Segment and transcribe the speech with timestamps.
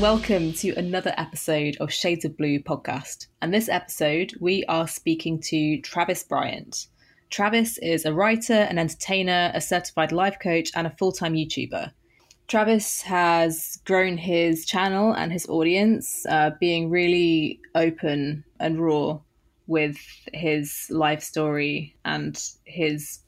[0.00, 3.26] Welcome to another episode of Shades of Blue podcast.
[3.42, 6.86] And this episode, we are speaking to Travis Bryant.
[7.28, 11.92] Travis is a writer, an entertainer, a certified life coach, and a full time YouTuber.
[12.48, 19.20] Travis has grown his channel and his audience, uh, being really open and raw
[19.66, 19.98] with
[20.32, 23.18] his life story and his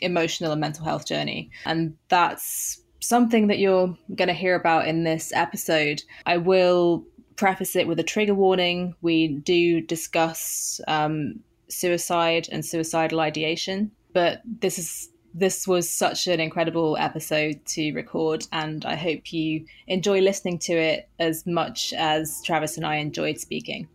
[0.00, 1.50] emotional and mental health journey.
[1.64, 6.02] And that's something that you're going to hear about in this episode.
[6.24, 7.04] I will
[7.36, 8.94] preface it with a trigger warning.
[9.02, 16.40] We do discuss um, suicide and suicidal ideation, but this is this was such an
[16.40, 22.42] incredible episode to record, and I hope you enjoy listening to it as much as
[22.44, 23.88] Travis and I enjoyed speaking.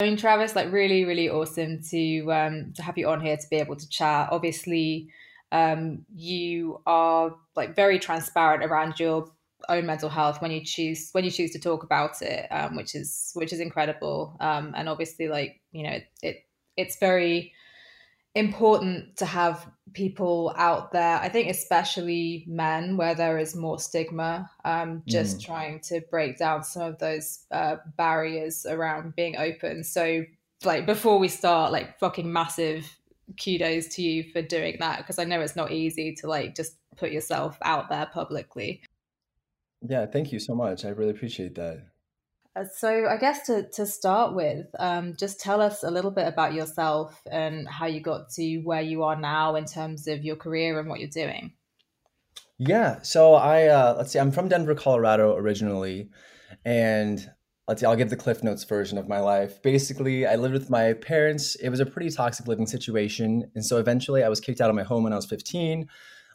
[0.00, 3.48] I mean, Travis, like really, really awesome to um, to have you on here to
[3.50, 4.28] be able to chat.
[4.32, 5.08] Obviously,
[5.56, 9.28] um, you are like very transparent around your
[9.68, 12.94] own mental health when you choose when you choose to talk about it, um, which
[12.94, 14.36] is which is incredible.
[14.40, 16.36] Um, and obviously, like you know, it, it
[16.76, 17.52] it's very
[18.34, 24.50] important to have people out there i think especially men where there is more stigma
[24.62, 25.44] um, just mm.
[25.46, 30.22] trying to break down some of those uh, barriers around being open so
[30.64, 32.84] like before we start like fucking massive
[33.42, 36.76] kudos to you for doing that because I know it's not easy to like just
[36.96, 38.82] put yourself out there publicly.
[39.82, 40.84] Yeah, thank you so much.
[40.84, 41.84] I really appreciate that.
[42.56, 46.26] Uh, so, I guess to, to start with, um, just tell us a little bit
[46.26, 50.36] about yourself and how you got to where you are now in terms of your
[50.36, 51.52] career and what you're doing.
[52.58, 56.08] Yeah, so I uh, let's see, I'm from Denver, Colorado originally,
[56.64, 57.30] and
[57.68, 59.60] let's see, I'll give the Cliff Notes version of my life.
[59.62, 61.56] Basically, I lived with my parents.
[61.56, 63.50] It was a pretty toxic living situation.
[63.54, 65.88] And so eventually I was kicked out of my home when I was 15.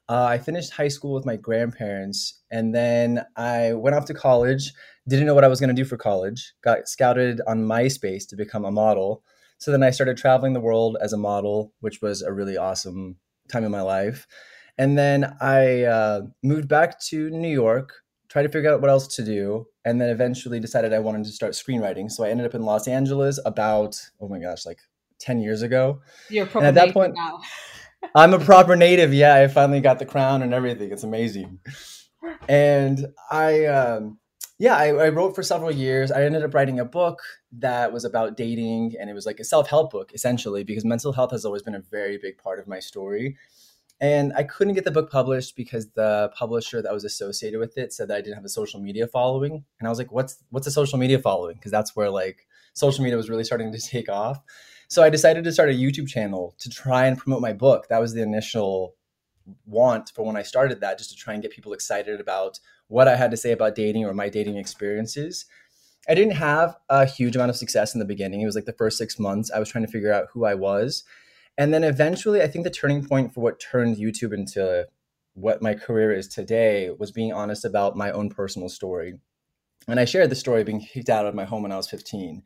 [0.10, 2.42] Uh, I finished high school with my grandparents.
[2.52, 4.74] And then I went off to college,
[5.08, 8.36] didn't know what I was going to do for college, got scouted on MySpace to
[8.36, 9.24] become a model.
[9.58, 13.16] So then I started traveling the world as a model, which was a really awesome
[13.48, 14.28] time in my life.
[14.78, 18.01] And then I uh, moved back to New York,
[18.32, 21.32] tried to figure out what else to do and then eventually decided I wanted to
[21.32, 22.10] start screenwriting.
[22.10, 24.80] So I ended up in Los Angeles about oh my gosh, like
[25.20, 26.02] ten years ago.
[26.30, 27.42] You're proper and at that point now.
[28.16, 29.14] I'm a proper native.
[29.14, 30.92] Yeah, I finally got the crown and everything.
[30.92, 31.60] It's amazing.
[32.48, 34.18] And I, um,
[34.58, 36.12] yeah, I, I wrote for several years.
[36.12, 37.20] I ended up writing a book
[37.52, 41.14] that was about dating, and it was like a self help book essentially because mental
[41.14, 43.38] health has always been a very big part of my story.
[44.02, 47.94] And I couldn't get the book published because the publisher that was associated with it
[47.94, 49.64] said that I didn't have a social media following.
[49.80, 51.56] And I was like, what's what's a social media following?
[51.56, 54.40] Because that's where like social media was really starting to take off.
[54.88, 57.88] So I decided to start a YouTube channel to try and promote my book.
[57.90, 58.96] That was the initial
[59.66, 63.08] want for when I started that, just to try and get people excited about what
[63.08, 65.46] I had to say about dating or my dating experiences.
[66.10, 68.42] I didn't have a huge amount of success in the beginning.
[68.42, 70.56] It was like the first six months I was trying to figure out who I
[70.56, 71.04] was.
[71.58, 74.88] And then eventually, I think the turning point for what turned YouTube into
[75.34, 79.16] what my career is today was being honest about my own personal story.
[79.88, 81.90] And I shared the story of being kicked out of my home when I was
[81.90, 82.44] 15.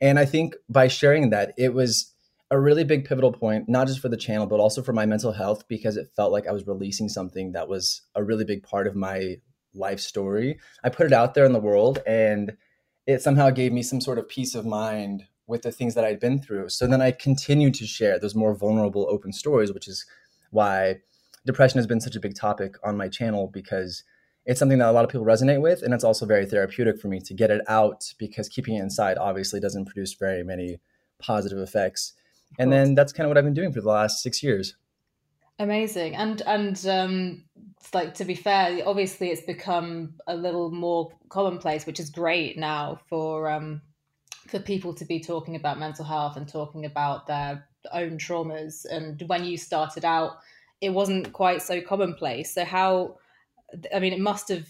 [0.00, 2.12] And I think by sharing that, it was
[2.50, 5.32] a really big pivotal point, not just for the channel, but also for my mental
[5.32, 8.86] health, because it felt like I was releasing something that was a really big part
[8.86, 9.36] of my
[9.74, 10.58] life story.
[10.84, 12.56] I put it out there in the world and
[13.06, 16.18] it somehow gave me some sort of peace of mind with the things that I'd
[16.18, 16.70] been through.
[16.70, 20.06] So then I continued to share those more vulnerable, open stories, which is
[20.50, 21.00] why
[21.44, 24.02] depression has been such a big topic on my channel because
[24.46, 25.82] it's something that a lot of people resonate with.
[25.82, 29.18] And it's also very therapeutic for me to get it out because keeping it inside
[29.18, 30.80] obviously doesn't produce very many
[31.20, 32.14] positive effects.
[32.58, 34.74] And then that's kind of what I've been doing for the last six years.
[35.58, 36.16] Amazing.
[36.16, 37.44] And, and, um,
[37.92, 43.00] like to be fair, obviously it's become a little more commonplace, which is great now
[43.08, 43.82] for um,
[44.48, 48.84] for people to be talking about mental health and talking about their own traumas.
[48.84, 50.38] And when you started out,
[50.80, 52.52] it wasn't quite so commonplace.
[52.54, 53.18] So how,
[53.94, 54.66] I mean, it must have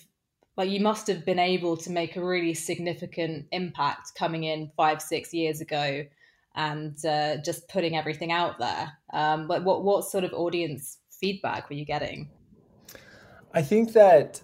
[0.56, 5.00] like you must have been able to make a really significant impact coming in five
[5.00, 6.04] six years ago
[6.54, 11.76] and uh, just putting everything out there um, what what sort of audience feedback were
[11.76, 12.28] you getting
[13.54, 14.42] i think that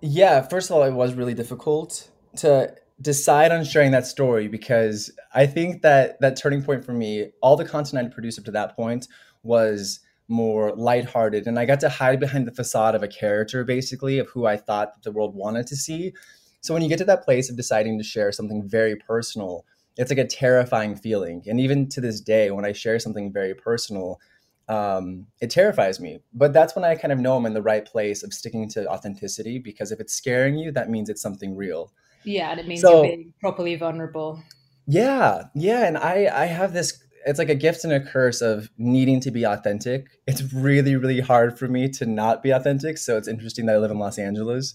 [0.00, 5.10] yeah first of all it was really difficult to decide on sharing that story because
[5.34, 8.50] I think that that turning point for me, all the content I'd produced up to
[8.52, 9.08] that point
[9.42, 14.18] was more lighthearted, and I got to hide behind the facade of a character, basically,
[14.18, 16.12] of who I thought the world wanted to see.
[16.60, 19.64] So when you get to that place of deciding to share something very personal,
[19.96, 21.42] it's like a terrifying feeling.
[21.46, 24.20] And even to this day, when I share something very personal,
[24.68, 26.20] um, it terrifies me.
[26.32, 28.86] But that's when I kind of know I'm in the right place of sticking to
[28.88, 31.92] authenticity because if it's scaring you, that means it's something real.
[32.24, 34.42] Yeah, and it means so, you're being properly vulnerable.
[34.86, 37.02] Yeah, yeah, and I I have this.
[37.26, 40.06] It's like a gift and a curse of needing to be authentic.
[40.26, 42.98] It's really really hard for me to not be authentic.
[42.98, 44.74] So it's interesting that I live in Los Angeles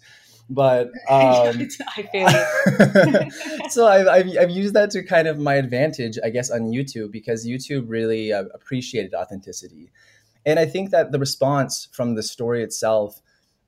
[0.50, 6.18] but um, I feel so I've, I've, I've, used that to kind of my advantage,
[6.24, 9.91] I guess, on YouTube because YouTube really uh, appreciated authenticity,
[10.45, 13.21] and I think that the response from the story itself,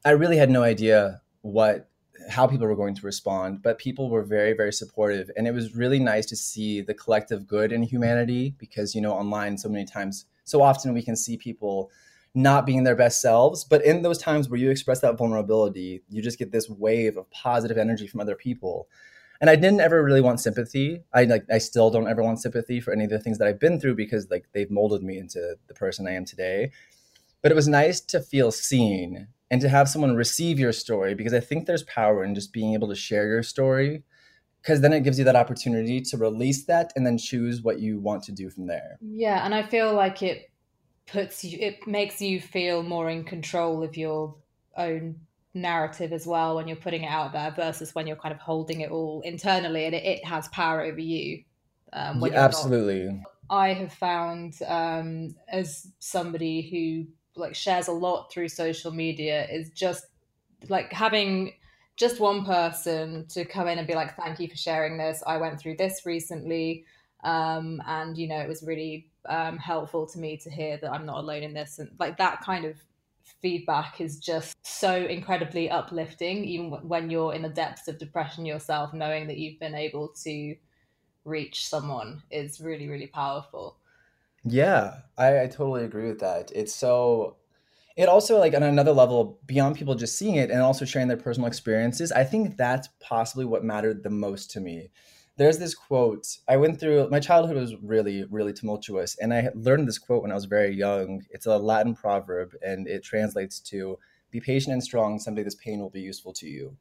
[0.06, 1.90] I really had no idea what
[2.30, 5.76] how people were going to respond, but people were very very supportive, and it was
[5.76, 9.86] really nice to see the collective good in humanity because you know online so many
[9.86, 11.90] times, so often we can see people
[12.38, 13.64] not being their best selves.
[13.64, 17.30] But in those times where you express that vulnerability, you just get this wave of
[17.32, 18.88] positive energy from other people.
[19.42, 21.04] And I didn't ever really want sympathy.
[21.14, 23.60] I like I still don't ever want sympathy for any of the things that I've
[23.60, 26.72] been through because like they've molded me into the person I am today.
[27.42, 31.34] But it was nice to feel seen and to have someone receive your story because
[31.34, 34.04] I think there's power in just being able to share your story
[34.62, 38.00] because then it gives you that opportunity to release that and then choose what you
[38.00, 38.98] want to do from there.
[39.02, 40.50] Yeah, and I feel like it
[41.08, 44.36] puts you it makes you feel more in control of your
[44.76, 45.16] own
[45.54, 48.82] narrative as well when you're putting it out there versus when you're kind of holding
[48.82, 51.42] it all internally and it, it has power over you
[51.94, 53.24] um, yeah, absolutely not.
[53.50, 59.70] i have found um, as somebody who like shares a lot through social media is
[59.72, 60.06] just
[60.70, 61.54] like having
[61.96, 65.38] just one person to come in and be like thank you for sharing this i
[65.38, 66.86] went through this recently
[67.24, 71.06] um, and you know it was really um, helpful to me to hear that I'm
[71.06, 71.80] not alone in this.
[71.80, 72.78] And like that kind of
[73.42, 78.94] feedback is just so incredibly uplifting, even when you're in the depths of depression yourself,
[78.94, 80.56] knowing that you've been able to
[81.26, 83.78] reach someone is really, really powerful.
[84.48, 86.52] Yeah, I, I totally agree with that.
[86.54, 87.38] It's so
[87.98, 91.18] it also like on another level beyond people just seeing it and also sharing their
[91.18, 94.90] personal experiences i think that's possibly what mattered the most to me.
[95.38, 99.88] There's this quote i went through my childhood was really really tumultuous and i learned
[99.88, 101.24] this quote when i was very young.
[101.32, 104.00] It's a latin proverb and it translates to
[104.32, 106.78] be patient and strong someday this pain will be useful to you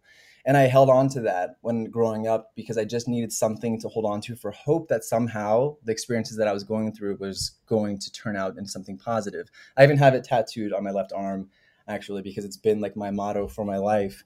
[0.47, 3.89] and i held on to that when growing up because i just needed something to
[3.89, 7.57] hold on to for hope that somehow the experiences that i was going through was
[7.67, 9.49] going to turn out into something positive.
[9.77, 11.51] I even have it tattooed on my left arm
[11.89, 14.23] actually because it's been like my motto for my life.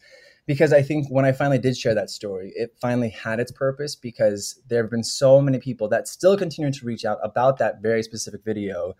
[0.46, 3.94] Because I think when I finally did share that story, it finally had its purpose
[3.94, 7.82] because there have been so many people that still continue to reach out about that
[7.82, 8.94] very specific video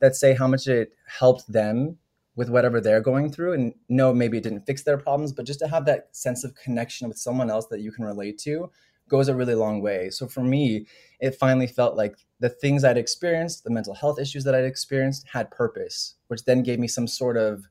[0.00, 1.98] that say how much it helped them
[2.36, 3.54] with whatever they're going through.
[3.54, 6.54] And no, maybe it didn't fix their problems, but just to have that sense of
[6.54, 8.70] connection with someone else that you can relate to
[9.08, 10.10] goes a really long way.
[10.10, 10.86] So for me,
[11.20, 15.26] it finally felt like the things I'd experienced, the mental health issues that I'd experienced
[15.32, 17.66] had purpose, which then gave me some sort of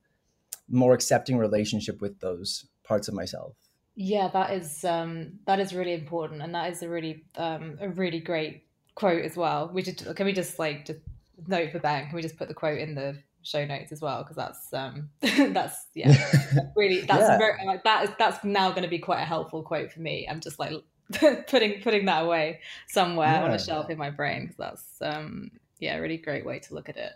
[0.70, 3.56] more accepting relationship with those parts of myself
[3.96, 7.90] yeah that is um that is really important and that is a really um a
[7.90, 8.64] really great
[8.94, 11.00] quote as well we just can we just like just
[11.48, 14.24] note for ben can we just put the quote in the show notes as well
[14.24, 15.10] because that's um
[15.54, 16.16] that's yeah
[16.76, 17.38] really that's yeah.
[17.38, 20.28] very like that is that's now going to be quite a helpful quote for me
[20.30, 20.74] i'm just like
[21.48, 23.44] putting putting that away somewhere yeah.
[23.44, 26.90] on a shelf in my brain because that's um yeah really great way to look
[26.90, 27.14] at it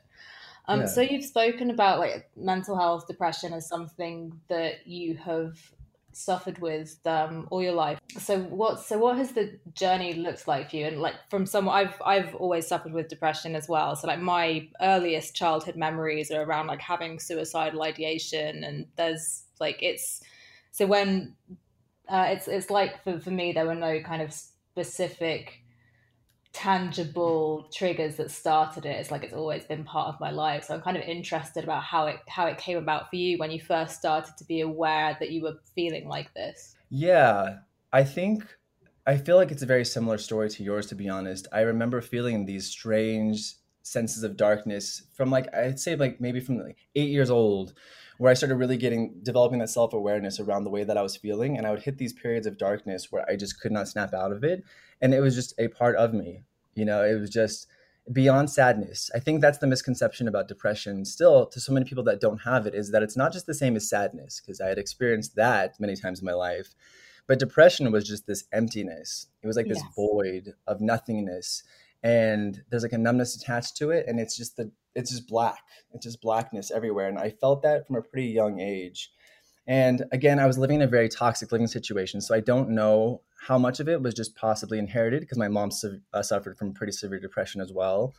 [0.68, 0.86] um, yeah.
[0.86, 5.58] So you've spoken about like mental health, depression as something that you have
[6.12, 8.00] suffered with um, all your life.
[8.18, 8.80] So what?
[8.80, 10.86] So what has the journey looked like for you?
[10.86, 13.96] And like from someone, I've I've always suffered with depression as well.
[13.96, 19.82] So like my earliest childhood memories are around like having suicidal ideation, and there's like
[19.82, 20.22] it's
[20.72, 21.36] so when
[22.08, 25.64] uh, it's it's like for for me there were no kind of specific
[26.52, 28.98] tangible triggers that started it.
[28.98, 30.64] It's like it's always been part of my life.
[30.66, 33.52] So I'm kind of interested about how it how it came about for you when
[33.52, 36.76] you first started to be aware that you were feeling like this.
[36.90, 37.60] Yeah,
[37.94, 38.44] I think
[39.06, 41.48] I feel like it's a very similar story to yours to be honest.
[41.52, 46.58] I remember feeling these strange senses of darkness from like I'd say like maybe from
[46.60, 47.74] like 8 years old
[48.20, 51.58] where I started really getting developing that self-awareness around the way that I was feeling
[51.58, 54.32] and I would hit these periods of darkness where I just could not snap out
[54.32, 54.64] of it
[55.02, 56.44] and it was just a part of me
[56.80, 57.04] you know?
[57.04, 57.68] It was just
[58.12, 59.12] beyond sadness.
[59.14, 62.66] I think that's the misconception about depression still to so many people that don't have
[62.66, 65.80] it is that it's not just the same as sadness because i had experienced that
[65.80, 66.74] many times in my life
[67.28, 69.28] but depression was just this emptiness.
[69.44, 69.94] It was like this yes.
[69.96, 71.62] void of nothingness
[72.02, 75.60] and there's like a numbness attached to it and it's just the it's just black
[75.94, 79.12] it's just blackness everywhere and i felt that from a pretty young age
[79.68, 82.22] and again, I was living in a very toxic living situation.
[82.22, 85.70] So I don't know how much of it was just possibly inherited because my mom
[85.70, 88.16] su- uh, suffered from pretty severe depression as well.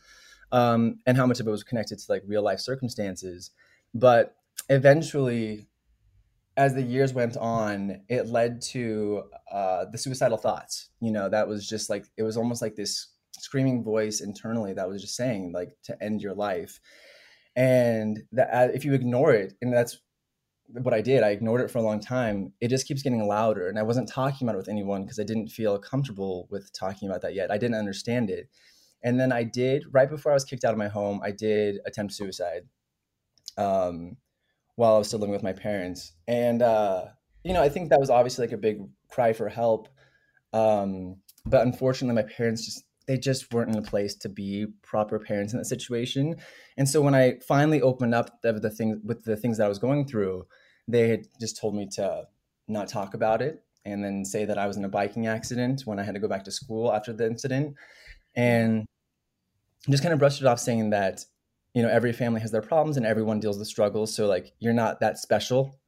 [0.51, 3.51] um, and how much of it was connected to like real life circumstances.
[3.93, 4.35] But
[4.69, 5.67] eventually,
[6.57, 10.89] as the years went on, it led to uh, the suicidal thoughts.
[10.99, 13.07] You know, that was just like it was almost like this
[13.41, 16.79] screaming voice internally that was just saying like to end your life,
[17.55, 19.99] and that uh, if you ignore it, and that's
[20.67, 22.53] what I did, I ignored it for a long time.
[22.61, 25.23] It just keeps getting louder, and I wasn't talking about it with anyone because I
[25.23, 27.51] didn't feel comfortable with talking about that yet.
[27.51, 28.49] I didn't understand it,
[29.03, 31.19] and then I did right before I was kicked out of my home.
[31.23, 32.63] I did attempt suicide.
[33.57, 34.17] Um,
[34.75, 36.13] while I was still living with my parents.
[36.27, 37.05] And, uh,
[37.43, 38.79] you know, I think that was obviously like a big
[39.09, 39.89] cry for help.
[40.53, 45.19] Um, but unfortunately, my parents just, they just weren't in a place to be proper
[45.19, 46.35] parents in that situation.
[46.77, 49.79] And so when I finally opened up the, things with the things that I was
[49.79, 50.45] going through,
[50.87, 52.23] they had just told me to
[52.67, 55.99] not talk about it and then say that I was in a biking accident when
[55.99, 57.75] I had to go back to school after the incident.
[58.35, 58.85] And
[59.89, 61.25] just kind of brushed it off saying that
[61.73, 64.73] you know every family has their problems and everyone deals with struggles so like you're
[64.73, 65.79] not that special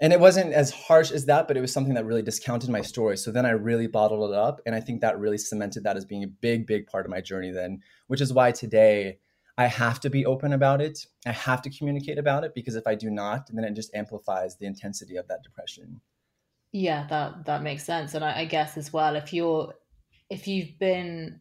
[0.00, 2.80] and it wasn't as harsh as that but it was something that really discounted my
[2.80, 3.16] story.
[3.16, 6.04] So then i really bottled it up and i think that really cemented that as
[6.04, 9.18] being a big big part of my journey then which is why today
[9.58, 11.06] i have to be open about it.
[11.26, 14.56] I have to communicate about it because if i do not then it just amplifies
[14.56, 16.00] the intensity of that depression.
[16.72, 18.14] Yeah that that makes sense.
[18.14, 19.74] And I, I guess as well if you're
[20.30, 21.40] if you've been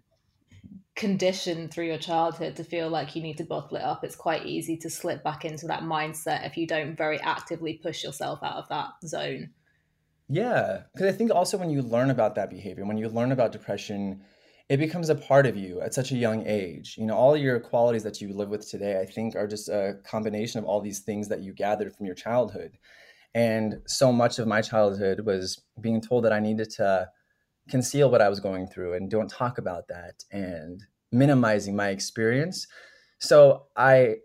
[1.00, 4.46] conditioned through your childhood to feel like you need to bottle it up, it's quite
[4.46, 8.58] easy to slip back into that mindset if you don't very actively push yourself out
[8.58, 9.50] of that zone.
[10.28, 13.54] Yeah, because I think also when you learn about that behavior, when you learn about
[13.54, 14.22] depression,
[14.68, 16.96] it becomes a part of you at such a young age.
[16.98, 20.00] You know, all your qualities that you live with today, I think, are just a
[20.04, 22.78] combination of all these things that you gathered from your childhood.
[23.34, 27.10] And so much of my childhood was being told that I needed to
[27.70, 32.68] conceal what I was going through and don't talk about that and minimizing my experience.
[33.20, 34.18] So I,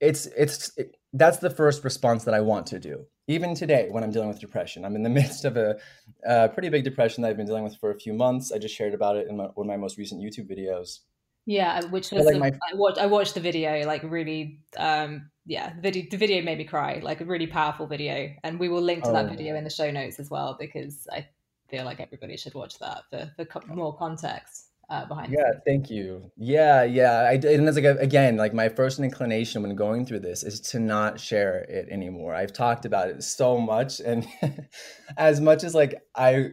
[0.00, 3.06] it's it's it, that's the first response that I want to do.
[3.28, 5.78] Even today, when I'm dealing with depression, I'm in the midst of a,
[6.26, 8.52] a pretty big depression that I've been dealing with for a few months.
[8.52, 11.00] I just shared about it in my, one of my most recent YouTube videos.
[11.44, 12.52] Yeah, which was like my...
[12.70, 12.98] I watched.
[12.98, 13.84] I watched the video.
[13.84, 16.04] Like really, um, yeah, the video.
[16.10, 17.00] The video made me cry.
[17.02, 19.12] Like a really powerful video, and we will link to oh.
[19.12, 21.26] that video in the show notes as well because I
[21.72, 25.32] feel like everybody should watch that for, for co- more context uh, behind.
[25.32, 26.30] Yeah, thank you.
[26.36, 27.22] Yeah, yeah.
[27.22, 30.78] I and it's like again, like my first inclination when going through this is to
[30.78, 32.34] not share it anymore.
[32.34, 34.26] I've talked about it so much, and
[35.16, 36.50] as much as like I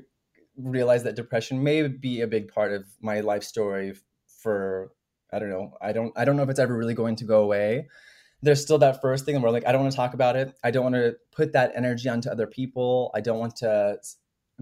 [0.56, 3.94] realize that depression may be a big part of my life story
[4.42, 4.92] for
[5.34, 5.74] I don't know.
[5.82, 7.90] I don't I don't know if it's ever really going to go away.
[8.42, 10.56] There's still that first thing where like I don't want to talk about it.
[10.64, 13.12] I don't want to put that energy onto other people.
[13.14, 13.98] I don't want to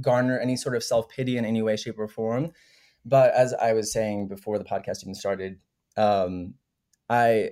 [0.02, 2.52] garner any sort of self pity in any way, shape, or form.
[3.06, 5.60] But as I was saying before the podcast even started,
[5.96, 6.56] um,
[7.10, 7.52] I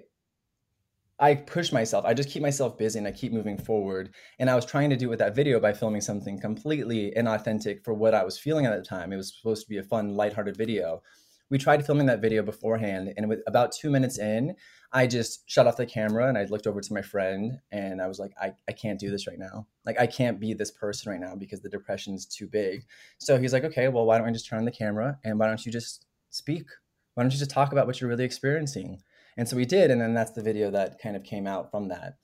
[1.18, 2.04] I push myself.
[2.06, 4.14] I just keep myself busy and I keep moving forward.
[4.38, 7.94] And I was trying to do with that video by filming something completely inauthentic for
[7.94, 9.14] what I was feeling at the time.
[9.14, 11.02] It was supposed to be a fun, lighthearted video.
[11.50, 14.56] We tried filming that video beforehand, and with about two minutes in,
[14.92, 18.08] I just shut off the camera and I looked over to my friend and I
[18.08, 19.68] was like, I, I can't do this right now.
[19.86, 22.86] Like, I can't be this person right now because the depression's too big.
[23.18, 25.48] So he's like, okay, well, why don't I just turn on the camera and why
[25.48, 26.66] don't you just speak?
[27.14, 29.02] Why don't you just talk about what you're really experiencing?
[29.38, 29.92] And so we did.
[29.92, 32.16] And then that's the video that kind of came out from that.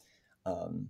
[0.45, 0.89] Um,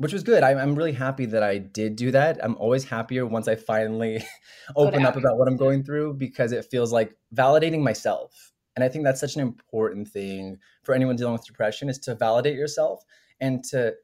[0.00, 0.42] which was good.
[0.42, 2.42] I'm, I'm really happy that I did do that.
[2.42, 4.24] I'm always happier once I finally
[4.76, 8.84] oh, open up about what I'm going through because it feels like validating myself and
[8.84, 12.56] I think that's such an important thing for anyone dealing with depression is to validate
[12.56, 13.04] yourself
[13.40, 13.94] and to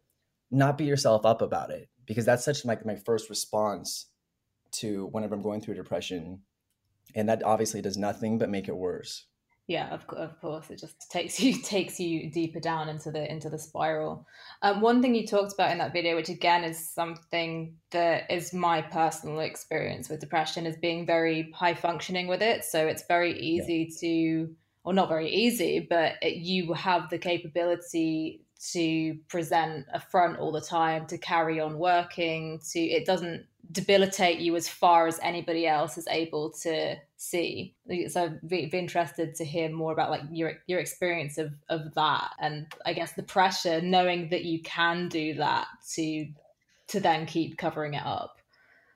[0.51, 4.07] not beat yourself up about it because that's such like my first response
[4.73, 6.43] to whenever I'm going through depression.
[7.15, 9.27] And that obviously does nothing but make it worse
[9.67, 13.49] yeah of, of course it just takes you takes you deeper down into the into
[13.49, 14.27] the spiral
[14.63, 18.53] um, one thing you talked about in that video which again is something that is
[18.53, 23.39] my personal experience with depression is being very high functioning with it so it's very
[23.39, 24.01] easy yeah.
[24.01, 24.55] to
[24.85, 28.43] or not very easy but it, you have the capability
[28.73, 34.39] to present a front all the time to carry on working to it doesn't debilitate
[34.39, 37.75] you as far as anybody else is able to see.
[38.09, 41.95] So I'd be, be, interested to hear more about like your your experience of of
[41.95, 46.27] that, and I guess the pressure knowing that you can do that to
[46.89, 48.41] to then keep covering it up.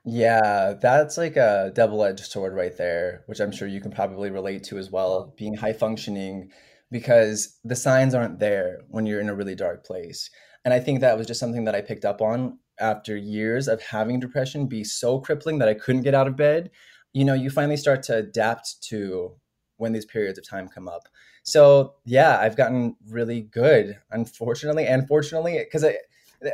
[0.04, 4.30] Yeah, that's like a double edged sword right there, which I'm sure you can probably
[4.30, 5.34] relate to as well.
[5.36, 6.50] Being high functioning
[6.90, 10.30] because the signs aren't there when you're in a really dark place.
[10.64, 13.82] And I think that was just something that I picked up on after years of
[13.82, 16.70] having depression be so crippling that I couldn't get out of bed,
[17.12, 19.32] you know, you finally start to adapt to
[19.76, 21.08] when these periods of time come up.
[21.42, 25.96] So yeah, I've gotten really good, unfortunately, and fortunately, because I,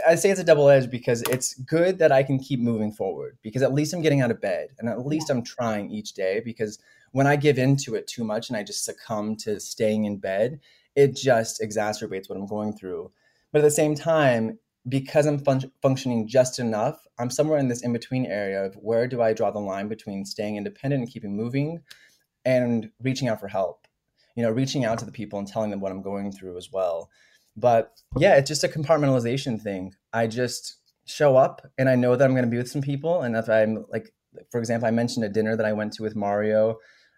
[0.06, 3.38] I say it's a double edge because it's good that I can keep moving forward
[3.42, 5.30] because at least I'm getting out of bed and at least.
[5.30, 6.78] I'm trying each day because
[7.12, 10.60] when I give into it too much and I just succumb to staying in bed,
[10.94, 13.12] it just exacerbates what I'm going through.
[13.52, 17.82] But at the same time, because I'm fun- functioning just enough, I'm somewhere in this
[17.82, 21.36] in between area of where do I draw the line between staying independent and keeping
[21.36, 21.80] moving
[22.44, 23.86] and reaching out for help.
[24.36, 26.70] You know, reaching out to the people and telling them what I'm going through as
[26.70, 27.10] well.
[27.56, 29.94] But yeah, it's just a compartmentalization thing.
[30.12, 30.76] I just
[31.06, 33.22] show up and I know that I'm going to be with some people.
[33.22, 34.12] And if I'm like,
[34.50, 36.76] for example, I mentioned a dinner that I went to with Mario,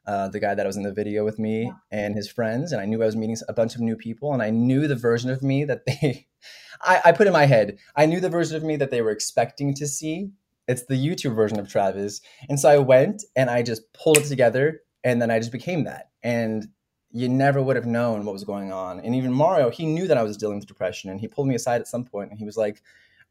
[0.08, 2.72] uh, the guy that was in the video with me and his friends.
[2.72, 4.32] And I knew I was meeting a bunch of new people.
[4.32, 6.26] And I knew the version of me that they,
[6.80, 9.10] I, I put in my head, I knew the version of me that they were
[9.10, 10.30] expecting to see.
[10.66, 12.22] It's the YouTube version of Travis.
[12.48, 15.84] And so I went and I just pulled it together and then I just became
[15.84, 16.08] that.
[16.22, 16.68] And
[17.10, 19.00] you never would have known what was going on.
[19.00, 21.54] And even Mario, he knew that I was dealing with depression, and he pulled me
[21.54, 22.82] aside at some point, and he was like,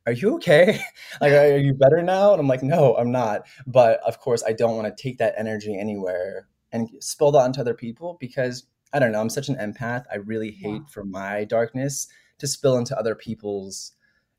[0.07, 0.79] "Are you okay?
[1.21, 4.53] like, are you better now?" And I'm like, "No, I'm not." But of course, I
[4.53, 8.99] don't want to take that energy anywhere and spill that onto other people because I
[8.99, 9.19] don't know.
[9.19, 10.05] I'm such an empath.
[10.11, 10.87] I really hate yeah.
[10.89, 12.07] for my darkness
[12.39, 13.93] to spill into other people's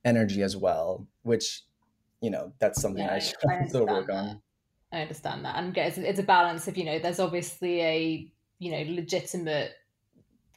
[0.04, 1.62] energy as well, which
[2.20, 4.14] you know that's something yeah, I, I still work that.
[4.14, 4.42] on.
[4.90, 8.70] I understand that, and it's, it's a balance of you know, there's obviously a you
[8.70, 9.72] know legitimate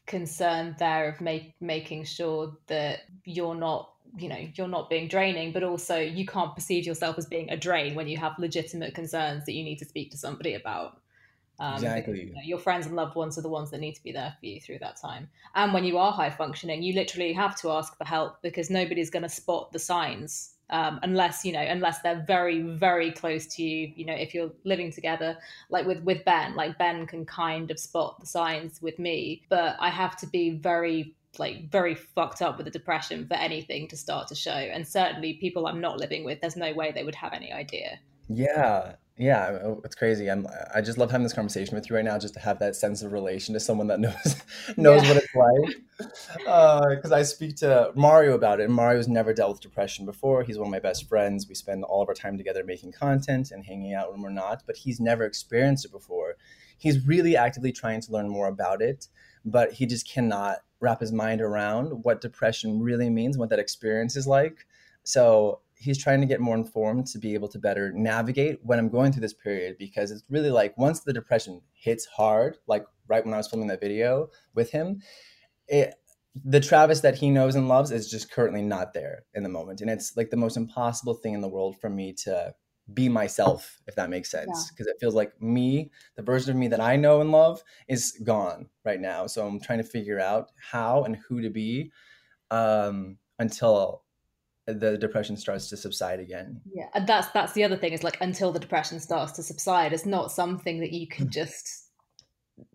[0.08, 5.54] concern there of make, making sure that you're not you know you're not being draining
[5.54, 9.46] but also you can't perceive yourself as being a drain when you have legitimate concerns
[9.46, 11.01] that you need to speak to somebody about
[11.62, 12.14] um, exactly.
[12.14, 14.12] because, you know, your friends and loved ones are the ones that need to be
[14.12, 15.30] there for you through that time.
[15.56, 19.10] And when you are high functioning you literally have to ask for help because nobody's
[19.10, 23.64] going to spot the signs um, unless you know unless they're very very close to
[23.64, 25.38] you you know if you're living together
[25.70, 29.76] like with with ben like ben can kind of spot the signs with me but
[29.80, 33.96] i have to be very like very fucked up with the depression for anything to
[33.96, 34.52] start to show.
[34.52, 38.00] And certainly people i'm not living with there's no way they would have any idea.
[38.28, 40.32] Yeah yeah, oh, it's crazy.
[40.32, 42.76] I'm I just love having this conversation with you right now, just to have that
[42.76, 44.36] sense of relation to someone that knows
[44.78, 45.14] knows yeah.
[45.14, 46.98] what it's like.
[46.98, 50.44] Because uh, I speak to Mario about it, and Mario's never dealt with depression before.
[50.44, 51.48] He's one of my best friends.
[51.48, 54.64] We spend all of our time together making content and hanging out when we're not,
[54.66, 56.36] but he's never experienced it before.
[56.78, 59.08] He's really actively trying to learn more about it,
[59.46, 64.16] but he just cannot wrap his mind around what depression really means, what that experience
[64.16, 64.66] is like.
[65.04, 68.90] So he's trying to get more informed to be able to better navigate when I'm
[68.90, 73.26] going through this period because it's really like once the depression hits hard, like right
[73.26, 75.02] when I was filming that video with him,
[75.68, 75.96] it
[76.46, 79.82] the Travis that he knows and loves is just currently not there in the moment.
[79.82, 82.54] And it's like the most impossible thing in the world for me to
[82.94, 84.70] be myself, if that makes sense.
[84.70, 84.92] Because yeah.
[84.92, 88.70] it feels like me, the version of me that I know and love, is gone
[88.86, 89.28] right now.
[89.28, 91.92] So I'm trying to figure out how and who to be
[92.50, 94.01] um, until
[94.74, 96.62] the depression starts to subside again.
[96.74, 99.94] Yeah, and that's that's the other thing is like until the depression starts to subside,
[99.94, 101.32] it's not something that you can hmm.
[101.32, 101.88] just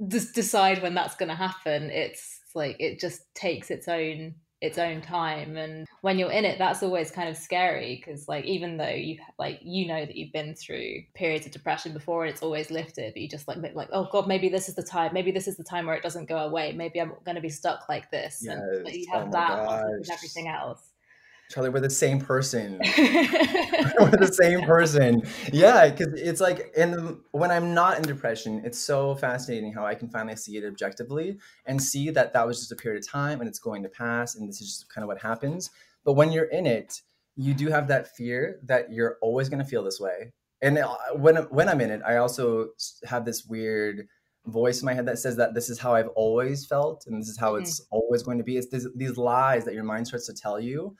[0.08, 1.90] just decide when that's going to happen.
[1.90, 6.58] It's like it just takes its own its own time and when you're in it
[6.58, 10.32] that's always kind of scary because like even though you like you know that you've
[10.32, 13.88] been through periods of depression before and it's always lifted but you just like like
[13.92, 16.26] oh god maybe this is the time maybe this is the time where it doesn't
[16.26, 18.56] go away maybe i'm going to be stuck like this yes.
[18.56, 20.80] and like, you oh have oh that and everything else
[21.50, 22.78] Charlie, we're the same person.
[24.00, 25.22] we're the same person.
[25.52, 29.94] Yeah, because it's like in when I'm not in depression, it's so fascinating how I
[29.94, 33.40] can finally see it objectively and see that that was just a period of time
[33.40, 35.70] and it's going to pass and this is just kind of what happens.
[36.04, 37.00] But when you're in it,
[37.36, 40.32] you do have that fear that you're always going to feel this way.
[40.62, 42.68] And uh, when when I'm in it, I also
[43.04, 44.08] have this weird
[44.46, 47.28] voice in my head that says that this is how I've always felt and this
[47.28, 47.62] is how mm-hmm.
[47.62, 48.56] it's always going to be.
[48.56, 50.96] It's this, these lies that your mind starts to tell you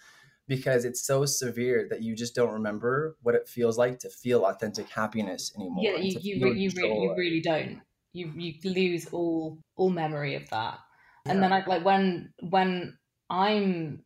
[0.49, 4.45] because it's so severe that you just don't remember what it feels like to feel
[4.45, 5.85] authentic happiness anymore.
[5.85, 7.81] Yeah, you you, re- you, re- you really don't.
[8.13, 10.79] You you lose all all memory of that.
[11.25, 11.33] Yeah.
[11.33, 12.97] And then I like when when
[13.29, 14.03] I'm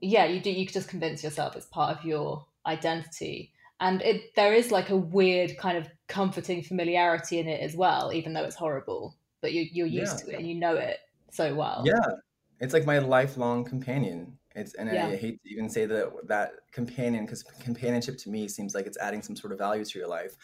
[0.00, 3.52] yeah, you do you just convince yourself it's part of your identity.
[3.78, 8.12] And it there is like a weird kind of comforting familiarity in it as well,
[8.12, 9.16] even though it's horrible.
[9.40, 10.24] But you you're used yeah.
[10.24, 10.98] to it and you know it
[11.30, 11.84] so well.
[11.86, 12.16] Yeah.
[12.58, 15.06] It's like my lifelong companion it's and yeah.
[15.06, 18.98] I hate to even say that that companion because companionship to me seems like it's
[18.98, 20.36] adding some sort of value to your life.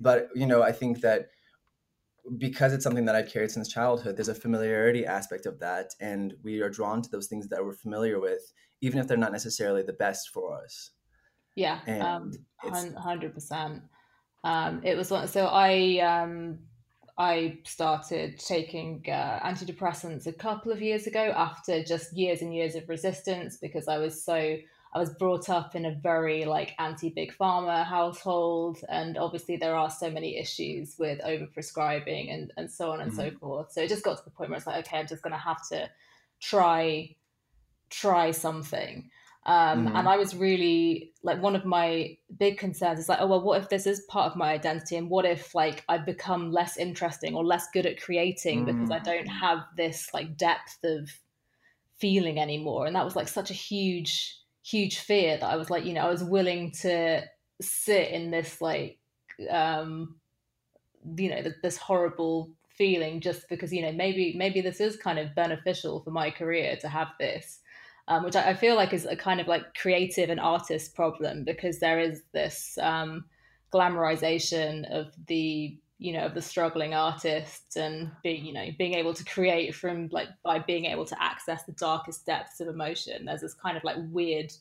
[0.00, 1.28] But you know, I think that
[2.38, 6.34] because it's something that I've carried since childhood, there's a familiarity aspect of that, and
[6.42, 9.82] we are drawn to those things that we're familiar with, even if they're not necessarily
[9.82, 10.90] the best for us.
[11.54, 12.32] Yeah, um,
[12.96, 13.82] hundred percent.
[14.44, 16.60] Um, it was so I um,
[17.18, 22.76] I started taking uh, antidepressants a couple of years ago after just years and years
[22.76, 24.56] of resistance because I was so
[24.94, 29.74] I was brought up in a very like anti big pharma household, and obviously there
[29.74, 33.30] are so many issues with overprescribing and and so on and mm-hmm.
[33.30, 33.72] so forth.
[33.72, 35.38] So it just got to the point where it's like, okay, I'm just going to
[35.38, 35.90] have to
[36.40, 37.16] try
[37.90, 39.10] try something.
[39.46, 39.96] Um, mm-hmm.
[39.96, 43.62] And I was really like one of my big concerns is like, oh well, what
[43.62, 47.34] if this is part of my identity, and what if like I become less interesting
[47.34, 48.84] or less good at creating mm-hmm.
[48.84, 49.40] because I don't mm.
[49.40, 51.10] have this like depth of
[51.96, 52.86] feeling anymore?
[52.86, 56.02] And that was like such a huge, huge fear that I was like, you know,
[56.02, 57.22] I was willing to
[57.60, 58.98] sit in this like,
[59.50, 60.16] um,
[61.16, 65.34] you know, this horrible feeling just because you know maybe maybe this is kind of
[65.34, 67.58] beneficial for my career to have this
[68.08, 71.44] um, which I, I, feel like is a kind of like creative and artist problem
[71.44, 73.26] because there is this um,
[73.72, 79.12] glamorization of the you know of the struggling artist and being you know being able
[79.12, 83.26] to create from like by being able to access the darkest depths of emotion.
[83.26, 84.52] There's this kind of like weird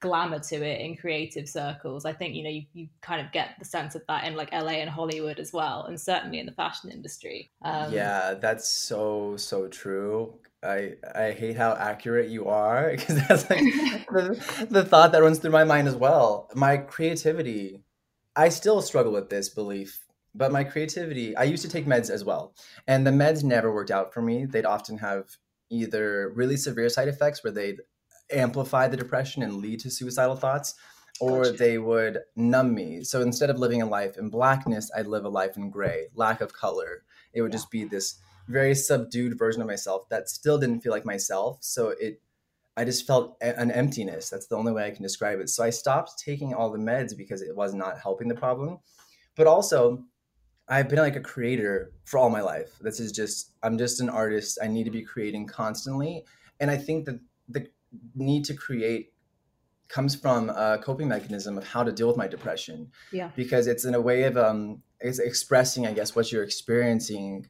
[0.00, 3.56] glamour to it in creative circles i think you know you, you kind of get
[3.58, 6.52] the sense of that in like la and hollywood as well and certainly in the
[6.52, 12.90] fashion industry um, yeah that's so so true I I hate how accurate you are
[12.96, 13.60] because that's like
[14.10, 16.50] the, the thought that runs through my mind as well.
[16.54, 17.82] My creativity,
[18.34, 20.04] I still struggle with this belief,
[20.34, 22.54] but my creativity, I used to take meds as well,
[22.86, 24.44] and the meds never worked out for me.
[24.44, 25.36] They'd often have
[25.70, 27.80] either really severe side effects where they'd
[28.30, 30.74] amplify the depression and lead to suicidal thoughts,
[31.20, 31.56] or gotcha.
[31.56, 33.02] they would numb me.
[33.02, 36.40] So instead of living a life in blackness, I'd live a life in gray, lack
[36.40, 37.04] of color.
[37.32, 37.56] It would yeah.
[37.56, 41.58] just be this very subdued version of myself that still didn't feel like myself.
[41.60, 42.20] So it,
[42.76, 44.28] I just felt an emptiness.
[44.28, 45.48] That's the only way I can describe it.
[45.48, 48.78] So I stopped taking all the meds because it was not helping the problem.
[49.34, 50.04] But also,
[50.68, 52.78] I've been like a creator for all my life.
[52.80, 54.58] This is just, I'm just an artist.
[54.62, 56.24] I need to be creating constantly.
[56.60, 57.66] And I think that the
[58.14, 59.12] need to create
[59.88, 62.90] comes from a coping mechanism of how to deal with my depression.
[63.12, 63.30] Yeah.
[63.36, 67.46] Because it's in a way of um, it's expressing, I guess, what you're experiencing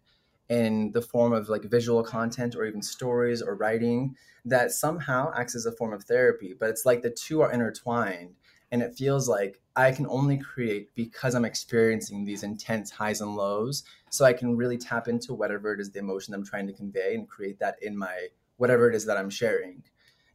[0.49, 5.57] in the form of like visual content or even stories or writing that somehow acts
[5.57, 8.35] as a form of therapy but it's like the two are intertwined
[8.71, 13.35] and it feels like i can only create because i'm experiencing these intense highs and
[13.35, 16.73] lows so i can really tap into whatever it is the emotion i'm trying to
[16.73, 19.83] convey and create that in my whatever it is that i'm sharing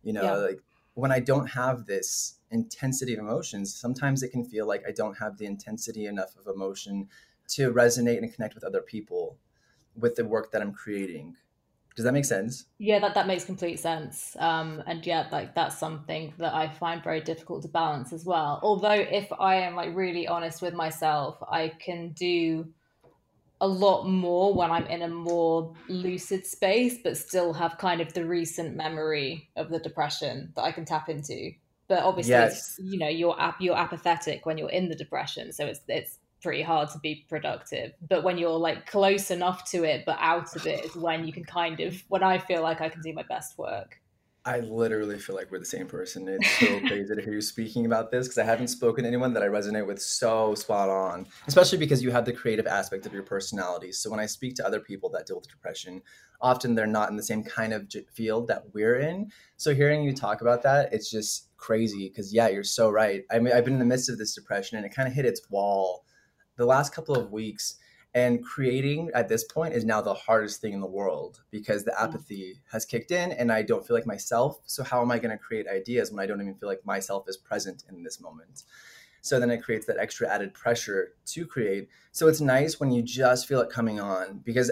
[0.03, 0.33] you know yeah.
[0.33, 0.59] like
[0.95, 5.17] when i don't have this intensity of emotions sometimes it can feel like i don't
[5.17, 7.07] have the intensity enough of emotion
[7.47, 9.37] to resonate and connect with other people
[9.95, 11.35] with the work that I'm creating.
[11.95, 12.65] Does that make sense?
[12.77, 14.37] Yeah, that, that makes complete sense.
[14.39, 18.59] Um, and yeah, like that's something that I find very difficult to balance as well.
[18.63, 22.69] Although if I am like really honest with myself, I can do
[23.61, 28.11] a lot more when I'm in a more lucid space, but still have kind of
[28.11, 31.51] the recent memory of the depression that I can tap into.
[31.87, 32.79] But obviously, yes.
[32.81, 36.63] you know, you're ap- you're apathetic when you're in the depression, so it's it's pretty
[36.63, 37.93] hard to be productive.
[38.09, 41.31] But when you're like close enough to it, but out of it is when you
[41.31, 44.00] can kind of, when I feel like I can do my best work.
[44.43, 46.27] I literally feel like we're the same person.
[46.27, 49.33] It's so crazy to hear you speaking about this because I haven't spoken to anyone
[49.33, 53.13] that I resonate with so spot on, especially because you have the creative aspect of
[53.13, 53.91] your personality.
[53.91, 56.01] So when I speak to other people that deal with depression,
[56.41, 59.31] often they're not in the same kind of field that we're in.
[59.57, 63.23] So hearing you talk about that, it's just crazy because, yeah, you're so right.
[63.29, 65.25] I mean, I've been in the midst of this depression and it kind of hit
[65.25, 66.03] its wall
[66.55, 67.75] the last couple of weeks
[68.13, 71.91] and creating at this point is now the hardest thing in the world because the
[71.91, 72.03] mm.
[72.03, 74.59] apathy has kicked in and I don't feel like myself.
[74.65, 77.29] So how am I going to create ideas when I don't even feel like myself
[77.29, 78.63] is present in this moment?
[79.21, 81.87] So then it creates that extra added pressure to create.
[82.11, 84.71] So it's nice when you just feel it coming on because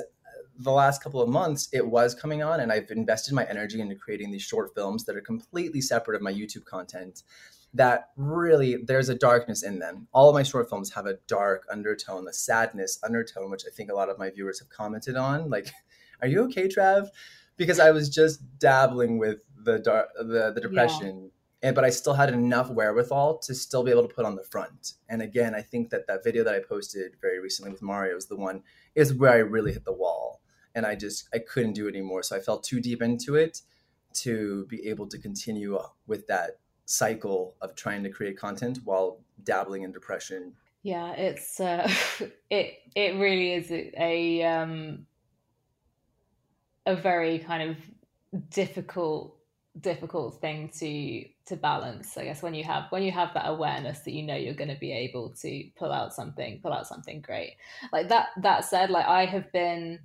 [0.58, 3.96] the last couple of months it was coming on and I've invested my energy into
[3.96, 7.24] creating these short films that are completely separate of my YouTube content
[7.74, 10.08] that really there's a darkness in them.
[10.12, 13.92] All of my short films have a dark undertone, a sadness undertone, which I think
[13.92, 15.50] a lot of my viewers have commented on.
[15.50, 15.72] Like,
[16.22, 17.10] are you okay, Trav?
[17.58, 21.24] Because I was just dabbling with the dark, the, the depression.
[21.24, 21.30] Yeah.
[21.62, 24.46] And, but I still had enough wherewithal to still be able to put on the
[24.46, 24.94] front.
[25.10, 28.28] And again, I think that that video that I posted very recently with Mario is
[28.28, 28.64] the one
[28.96, 30.42] is where I really hit the wall,
[30.74, 32.24] and I just I couldn't do it anymore.
[32.24, 33.62] So I felt too deep into it
[34.14, 39.20] to be able to continue uh, with that cycle of trying to create content while
[39.44, 40.54] dabbling in depression.
[40.82, 41.90] Yeah, it's uh,
[42.50, 45.06] it it really is a um,
[46.86, 47.78] a very kind of
[48.50, 49.36] difficult
[49.80, 54.00] difficult thing to to balance i guess when you have when you have that awareness
[54.00, 57.22] that you know you're going to be able to pull out something pull out something
[57.22, 57.56] great
[57.94, 60.00] like that that said like i have been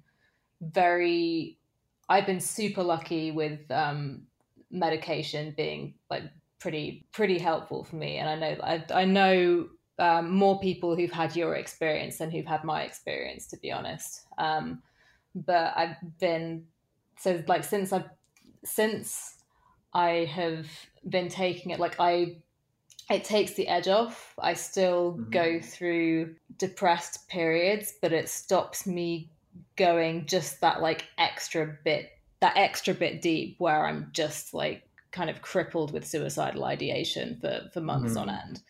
[0.60, 1.58] very
[2.08, 4.22] i've been super lucky with um
[4.70, 6.24] medication being like
[6.60, 11.12] pretty pretty helpful for me and i know i, I know um, more people who've
[11.12, 14.82] had your experience than who've had my experience to be honest um
[15.34, 16.64] but i've been
[17.18, 18.08] so like since i've
[18.64, 19.36] since
[19.94, 20.66] I have
[21.08, 22.38] been taking it like I
[23.10, 24.34] it takes the edge off.
[24.38, 25.30] I still mm-hmm.
[25.30, 29.30] go through depressed periods, but it stops me
[29.76, 34.82] going just that like extra bit that extra bit deep where I'm just like
[35.14, 38.28] kind of crippled with suicidal ideation for for months mm-hmm.
[38.28, 38.60] on end.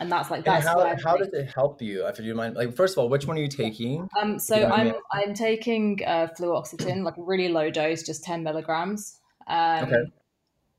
[0.00, 2.74] And that's like that's and how, how does it help you if you mind like
[2.74, 4.94] first of all which one are you taking um so you know I'm I mean?
[5.12, 10.04] I'm taking uh fluoxetine like a really low dose just 10 milligrams um okay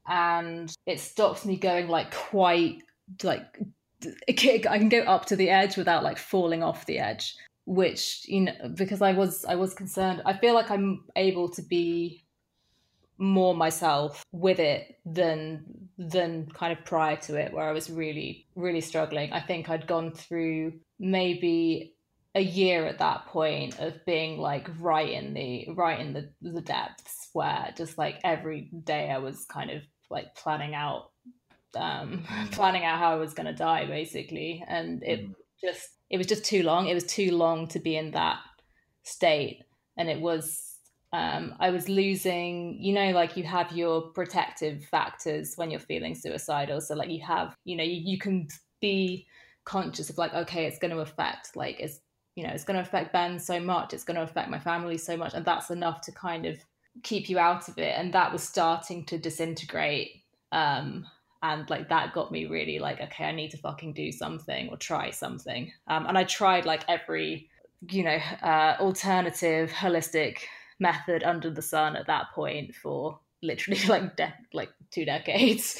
[0.10, 2.82] and it stops me going like quite
[3.22, 3.60] like
[4.28, 8.42] I can go up to the edge without like falling off the edge which you
[8.42, 12.26] know because I was I was concerned I feel like I'm able to be
[13.24, 15.64] more myself with it than
[15.98, 19.32] than kind of prior to it where I was really really struggling.
[19.32, 21.96] I think I'd gone through maybe
[22.36, 26.62] a year at that point of being like right in the right in the the
[26.62, 31.12] depths where just like every day I was kind of like planning out
[31.76, 34.66] um planning out how I was going to die basically.
[34.68, 35.34] And it mm.
[35.62, 36.88] just it was just too long.
[36.88, 38.40] It was too long to be in that
[39.04, 39.62] state.
[39.98, 40.73] And it was
[41.14, 46.16] um, I was losing, you know, like you have your protective factors when you're feeling
[46.16, 46.82] suicidal.
[46.82, 48.48] So, like, you have, you know, you, you can
[48.82, 49.28] be
[49.64, 52.00] conscious of, like, okay, it's going to affect, like, it's,
[52.36, 54.98] you know, it's going to affect Ben so much, it's going to affect my family
[54.98, 55.36] so much.
[55.36, 56.58] And that's enough to kind of
[57.02, 60.22] keep you out of it and that was starting to disintegrate
[60.52, 61.06] um
[61.42, 64.78] and like that got me really like okay i need to fucking do something or
[64.78, 67.50] try something um and i tried like every
[67.90, 70.38] you know uh alternative holistic
[70.90, 75.80] method under the sun at that point for literally like de- like two decades.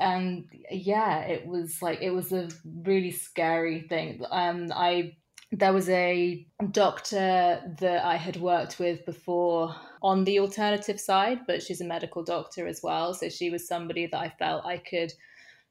[0.00, 4.22] And yeah it was like it was a really scary thing.
[4.30, 5.14] Um i
[5.52, 11.62] there was a doctor that I had worked with before on the alternative side, but
[11.62, 13.14] she's a medical doctor as well.
[13.14, 15.12] So she was somebody that I felt I could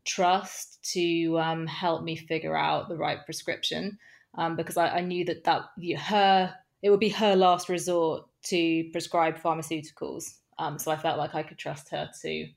[0.06, 3.98] trust to um, help me figure out the right prescription.
[4.36, 5.66] Um, because I, I, knew that that
[6.00, 10.26] her it would be her last resort to prescribe pharmaceuticals.
[10.60, 12.48] Um, so I felt like I could trust her to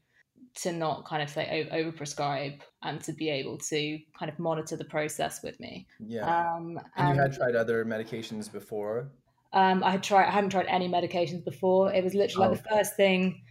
[0.62, 4.75] to not kind of say over prescribe and to be able to kind of monitor
[4.75, 5.87] the process with me.
[6.01, 6.25] Yeah.
[6.25, 9.11] Um, and, and you had tried other medications before?
[9.53, 10.27] Um, I had tried.
[10.27, 11.93] I hadn't tried any medications before.
[11.93, 13.43] It was literally oh, like the first thing,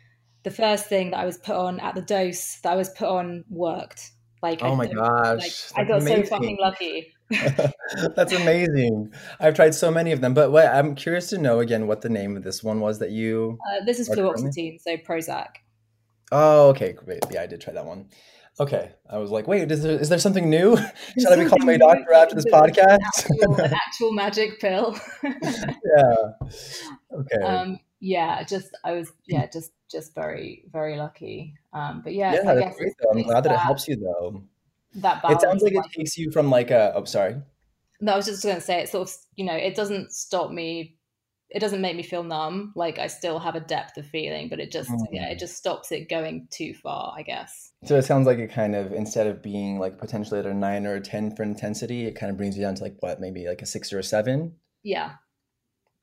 [0.44, 3.08] the first thing that I was put on at the dose that I was put
[3.08, 4.12] on worked.
[4.42, 6.26] Like, oh my gosh, like, I got amazing.
[6.26, 7.14] so fucking lucky.
[8.16, 9.14] That's amazing.
[9.40, 12.10] I've tried so many of them, but what, I'm curious to know again what the
[12.10, 13.58] name of this one was that you.
[13.68, 15.48] Uh, this is fluoxetine, so Prozac.
[16.32, 17.24] Oh, okay, great.
[17.32, 18.10] Yeah, I did try that one.
[18.58, 20.78] Okay, I was like, wait, is there, is there something new?
[21.20, 23.26] Should I be calling my doctor after this podcast?
[23.30, 24.98] An actual, an actual magic pill.
[25.24, 26.14] yeah.
[27.12, 27.44] Okay.
[27.44, 31.56] Um, yeah, just I was yeah, just just very very lucky.
[31.76, 34.44] Um, but yeah, yeah, I guess great, I'm glad that, that, it helps you though.
[34.96, 36.94] That it sounds like, like it takes you from like a.
[36.96, 37.36] Oh, sorry.
[38.02, 40.52] No, I was just going to say it sort of you know it doesn't stop
[40.52, 40.98] me
[41.50, 42.74] it doesn't make me feel numb.
[42.76, 45.00] Like I still have a depth of feeling, but it just mm.
[45.12, 47.72] yeah, it just stops it going too far, I guess.
[47.86, 50.86] So it sounds like it kind of instead of being like potentially at a nine
[50.86, 53.48] or a ten for intensity, it kind of brings you down to like what, maybe
[53.48, 54.56] like a six or a seven?
[54.84, 55.14] Yeah.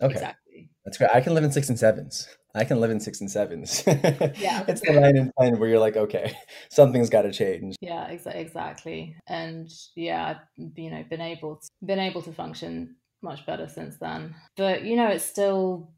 [0.00, 0.14] Okay.
[0.14, 0.41] Exactly.
[0.84, 1.10] That's great.
[1.14, 2.28] I can live in six and sevens.
[2.54, 3.82] I can live in six and sevens.
[3.86, 4.64] yeah.
[4.68, 6.36] it's the nine and ten where you're like, okay,
[6.70, 7.76] something's got to change.
[7.80, 9.16] Yeah, exa- exactly.
[9.28, 13.96] And yeah, I've you know been able to, been able to function much better since
[13.98, 14.34] then.
[14.56, 15.92] But you know, it's still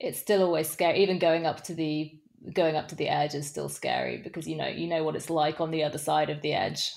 [0.00, 1.02] it's still always scary.
[1.02, 2.12] Even going up to the
[2.52, 5.30] going up to the edge is still scary because you know you know what it's
[5.30, 6.92] like on the other side of the edge.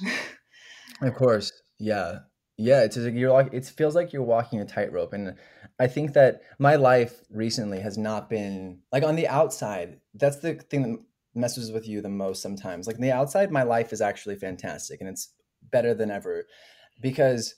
[1.02, 2.20] of course, yeah,
[2.60, 2.84] yeah.
[2.84, 5.36] It's like you're like it feels like you're walking a tightrope, and
[5.80, 10.02] I think that my life recently has not been like on the outside.
[10.14, 11.00] That's the thing that
[11.34, 12.86] messes with you the most sometimes.
[12.86, 15.34] Like on the outside, my life is actually fantastic, and it's
[15.72, 16.46] better than ever
[17.02, 17.56] because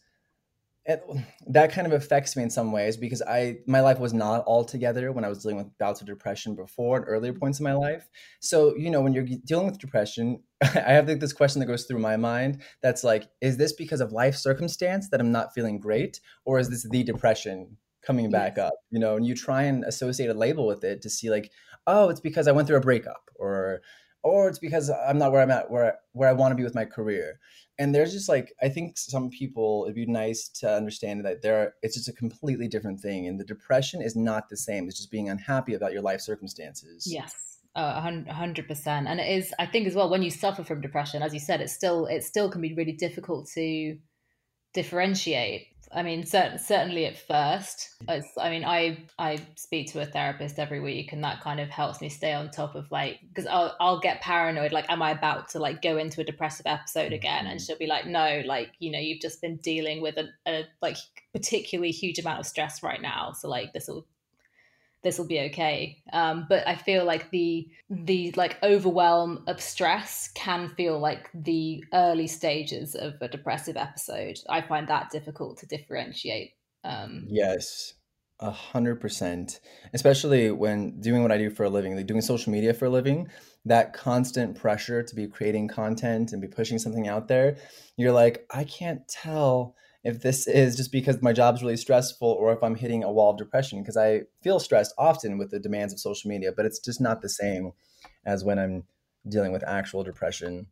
[0.86, 1.04] it,
[1.48, 4.65] that kind of affects me in some ways because I my life was not all
[4.65, 7.74] together when I was dealing with bouts of depression before and earlier points in my
[7.74, 8.10] life.
[8.39, 11.86] So you know when you're dealing with depression, I have like this question that goes
[11.86, 15.80] through my mind that's like, is this because of life circumstance that I'm not feeling
[15.80, 18.74] great, or is this the depression coming back up?
[18.89, 21.52] You know, and you try and associate a label with it to see like,
[21.86, 23.82] oh, it's because I went through a breakup or
[24.24, 26.76] or it's because I'm not where I'm at where where I want to be with
[26.76, 27.39] my career.
[27.82, 31.74] And there's just like I think some people it'd be nice to understand that there
[31.82, 34.88] it's just a completely different thing and the depression is not the same.
[34.88, 37.12] It's just being unhappy about your life circumstances.
[37.12, 37.58] Yes.
[37.76, 39.52] Hundred percent, and it is.
[39.58, 42.24] I think as well when you suffer from depression, as you said, it's still it
[42.24, 43.98] still can be really difficult to
[44.74, 47.89] differentiate I mean, cert- certainly at first.
[48.08, 52.01] I mean, I I speak to a therapist every week, and that kind of helps
[52.01, 54.71] me stay on top of like because I'll I'll get paranoid.
[54.71, 57.45] Like, am I about to like go into a depressive episode again?
[57.45, 57.65] And mm-hmm.
[57.65, 60.97] she'll be like, no, like you know, you've just been dealing with a, a like
[61.34, 63.34] particularly huge amount of stress right now.
[63.34, 64.06] So like this will
[65.04, 66.02] this will be okay.
[66.14, 71.84] Um, but I feel like the the like overwhelm of stress can feel like the
[71.94, 74.40] early stages of a depressive episode.
[74.50, 76.54] I find that difficult to differentiate.
[76.84, 77.94] Um, yes,
[78.40, 79.60] a hundred percent.
[79.94, 82.90] Especially when doing what I do for a living, like doing social media for a
[82.90, 83.28] living.
[83.66, 87.58] That constant pressure to be creating content and be pushing something out there,
[87.96, 92.52] you're like, I can't tell if this is just because my job's really stressful or
[92.54, 95.94] if I'm hitting a wall of depression because I feel stressed often with the demands
[95.94, 97.74] of social media, but it's just not the same
[98.26, 98.84] as when I'm
[99.28, 100.68] dealing with actual depression.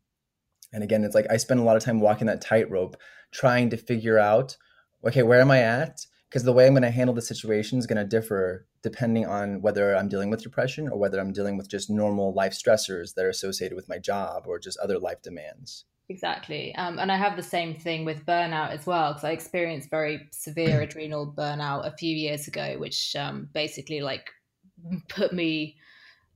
[0.73, 2.97] And again, it's like I spend a lot of time walking that tightrope
[3.31, 4.57] trying to figure out,
[5.05, 6.05] okay, where am I at?
[6.27, 9.61] Because the way I'm going to handle the situation is going to differ depending on
[9.61, 13.25] whether I'm dealing with depression or whether I'm dealing with just normal life stressors that
[13.25, 15.85] are associated with my job or just other life demands.
[16.09, 16.73] Exactly.
[16.73, 20.27] Um, and I have the same thing with burnout as well, because I experienced very
[20.31, 24.27] severe adrenal burnout a few years ago, which um, basically like
[25.07, 25.77] put me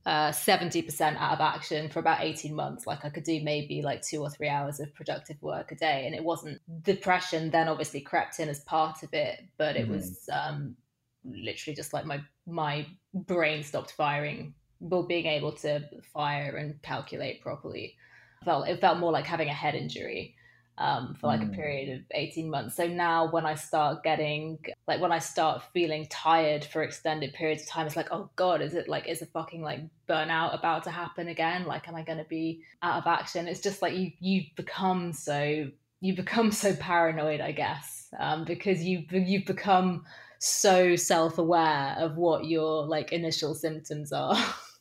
[0.06, 2.86] uh, 70% out of action for about 18 months.
[2.86, 6.06] Like I could do maybe like two or three hours of productive work a day.
[6.06, 9.94] And it wasn't depression then obviously crept in as part of it, but it mm-hmm.
[9.94, 10.76] was um,
[11.24, 15.82] literally just like my, my brain stopped firing, well, being able to
[16.12, 17.96] fire and calculate properly
[18.44, 20.36] felt it felt more like having a head injury
[20.76, 21.52] um, for like mm.
[21.52, 22.76] a period of 18 months.
[22.76, 27.62] So now when I start getting like when I start feeling tired for extended periods
[27.62, 30.84] of time, it's like, oh God, is it like is a fucking like burnout about
[30.84, 31.66] to happen again?
[31.66, 33.46] Like am I gonna be out of action?
[33.46, 35.68] It's just like you you become so
[36.00, 40.04] you become so paranoid, I guess, um, because you you've become
[40.40, 44.36] so self-aware of what your like initial symptoms are.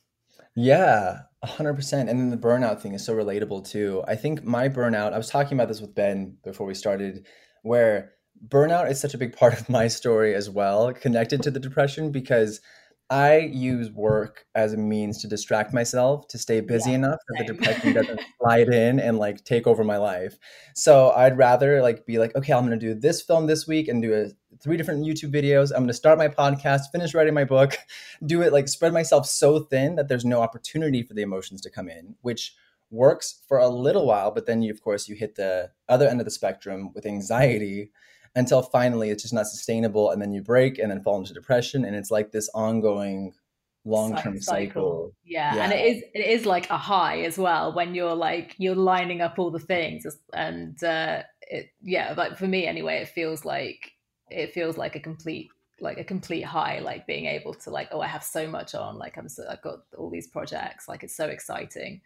[0.55, 2.09] Yeah, 100%.
[2.09, 4.03] And then the burnout thing is so relatable too.
[4.07, 7.25] I think my burnout, I was talking about this with Ben before we started,
[7.63, 8.11] where
[8.47, 12.11] burnout is such a big part of my story as well, connected to the depression,
[12.11, 12.61] because
[13.09, 17.45] I use work as a means to distract myself, to stay busy yeah, enough that
[17.45, 20.37] the depression doesn't slide in and like take over my life.
[20.75, 24.01] So I'd rather like be like, okay, I'm gonna do this film this week and
[24.01, 24.29] do a,
[24.63, 25.71] three different YouTube videos.
[25.71, 27.77] I'm gonna start my podcast, finish writing my book,
[28.25, 31.69] do it like spread myself so thin that there's no opportunity for the emotions to
[31.69, 32.55] come in, which
[32.89, 36.21] works for a little while, but then you of course you hit the other end
[36.21, 37.91] of the spectrum with anxiety
[38.35, 41.85] until finally it's just not sustainable and then you break and then fall into depression
[41.85, 43.33] and it's like this ongoing
[43.85, 44.65] long-term cycle.
[44.65, 45.15] cycle.
[45.25, 45.55] Yeah.
[45.55, 45.63] yeah.
[45.63, 49.21] and it is it is like a high as well when you're like you're lining
[49.21, 53.92] up all the things and uh it yeah like for me anyway it feels like
[54.33, 58.01] it feels like a complete like a complete high like being able to like oh
[58.01, 61.15] i have so much on like i'm so i've got all these projects like it's
[61.15, 61.99] so exciting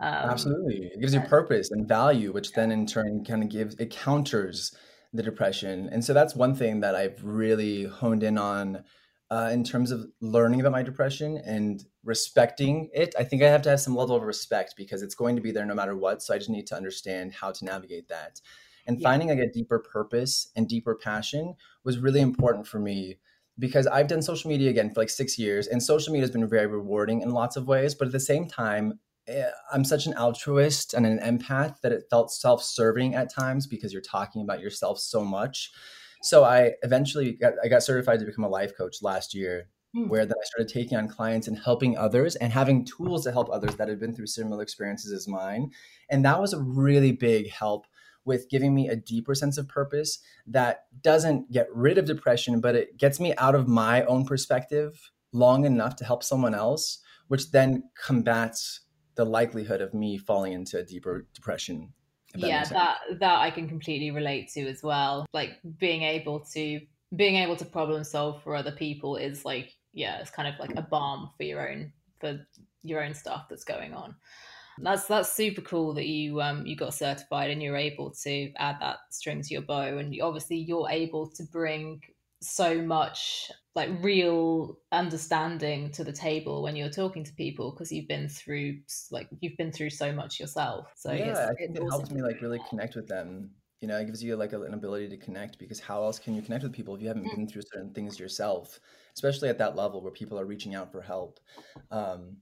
[0.00, 3.74] um, absolutely it gives you purpose and value which then in turn kind of gives
[3.76, 4.74] it counters
[5.14, 5.88] the depression.
[5.92, 8.82] And so that's one thing that I've really honed in on
[9.30, 13.14] uh, in terms of learning about my depression and respecting it.
[13.18, 15.50] I think I have to have some level of respect because it's going to be
[15.52, 16.22] there no matter what.
[16.22, 18.40] So I just need to understand how to navigate that.
[18.86, 19.08] And yeah.
[19.08, 23.18] finding like a deeper purpose and deeper passion was really important for me
[23.58, 26.48] because I've done social media again for like six years, and social media has been
[26.48, 27.94] very rewarding in lots of ways.
[27.94, 32.04] But at the same time, Eh, I'm such an altruist and an empath that it
[32.10, 35.72] felt self serving at times because you're talking about yourself so much.
[36.22, 40.08] So I eventually got, I got certified to become a life coach last year, mm.
[40.08, 43.48] where then I started taking on clients and helping others and having tools to help
[43.50, 45.70] others that had been through similar experiences as mine.
[46.10, 47.86] And that was a really big help
[48.24, 52.74] with giving me a deeper sense of purpose that doesn't get rid of depression, but
[52.74, 57.50] it gets me out of my own perspective long enough to help someone else, which
[57.50, 58.80] then combats
[59.16, 61.92] the likelihood of me falling into a deeper depression.
[62.34, 65.26] That yeah, that that I can completely relate to as well.
[65.32, 66.80] Like being able to
[67.14, 70.76] being able to problem solve for other people is like yeah, it's kind of like
[70.76, 72.44] a balm for your own for
[72.82, 74.16] your own stuff that's going on.
[74.78, 78.76] That's that's super cool that you um you got certified and you're able to add
[78.80, 79.98] that string to your bow.
[79.98, 82.02] And obviously you're able to bring
[82.42, 88.08] so much like real understanding to the table when you're talking to people because you've
[88.08, 90.92] been through like you've been through so much yourself.
[90.96, 93.54] So yeah it's, i think it awesome helps me like really connect with them.
[93.80, 96.34] You know it gives you like a, an ability to connect because how else can
[96.34, 97.34] you connect with people if you haven't Mm.
[97.34, 98.80] been through certain things yourself
[99.14, 101.40] especially at that level where people are reaching out for help?
[101.90, 102.38] Um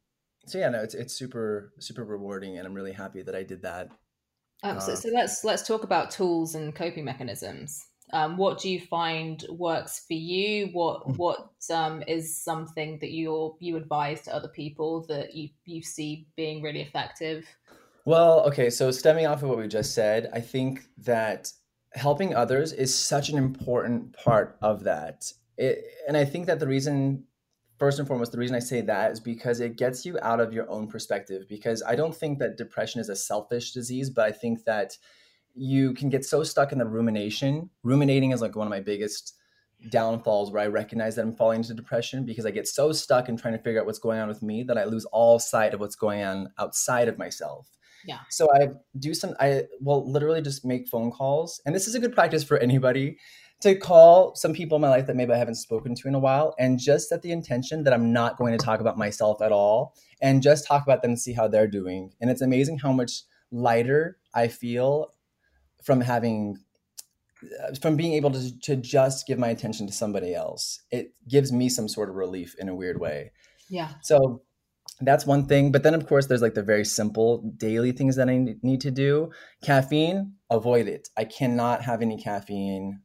[0.46, 3.62] so yeah no it's it's super super rewarding and i'm really happy that i did
[3.62, 3.90] that
[4.62, 7.86] Um, so, Uh, so let's let's talk about tools and coping mechanisms.
[8.12, 10.66] Um, what do you find works for you?
[10.72, 11.16] What Mm.
[11.16, 16.28] what um, is something that you you advise to other people that you you see
[16.36, 17.46] being really effective?
[18.04, 21.52] Well, okay, so stemming off of what we just said, I think that
[21.94, 25.32] helping others is such an important part of that.
[25.56, 27.24] It, and I think that the reason,
[27.82, 30.52] first and foremost, the reason I say that is because it gets you out of
[30.52, 31.48] your own perspective.
[31.48, 34.96] Because I don't think that depression is a selfish disease, but I think that
[35.56, 37.70] you can get so stuck in the rumination.
[37.82, 39.34] Ruminating is like one of my biggest
[39.90, 43.36] downfalls where I recognize that I'm falling into depression because I get so stuck in
[43.36, 45.80] trying to figure out what's going on with me that I lose all sight of
[45.80, 47.68] what's going on outside of myself.
[48.06, 48.20] Yeah.
[48.30, 48.68] So I
[49.00, 51.60] do some I will literally just make phone calls.
[51.66, 53.18] And this is a good practice for anybody
[53.62, 56.18] to call some people in my life that maybe I haven't spoken to in a
[56.18, 59.52] while and just set the intention that I'm not going to talk about myself at
[59.52, 62.12] all and just talk about them and see how they're doing.
[62.20, 65.14] And it's amazing how much lighter I feel
[65.82, 66.58] from having
[67.44, 70.80] uh, from being able to, to just give my attention to somebody else.
[70.90, 73.32] It gives me some sort of relief in a weird way.
[73.68, 74.42] Yeah, So
[75.00, 75.72] that's one thing.
[75.72, 78.90] But then, of course, there's like the very simple daily things that I need to
[78.90, 79.30] do.
[79.64, 81.08] Caffeine, avoid it.
[81.16, 83.00] I cannot have any caffeine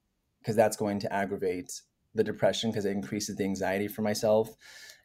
[0.48, 1.82] because that's going to aggravate
[2.16, 4.56] the depression because it increases the anxiety for myself.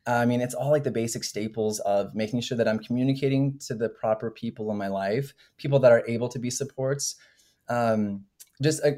[0.07, 3.75] I mean, it's all like the basic staples of making sure that I'm communicating to
[3.75, 7.17] the proper people in my life, people that are able to be supports.
[7.69, 8.27] Um,
[8.63, 8.93] just uh,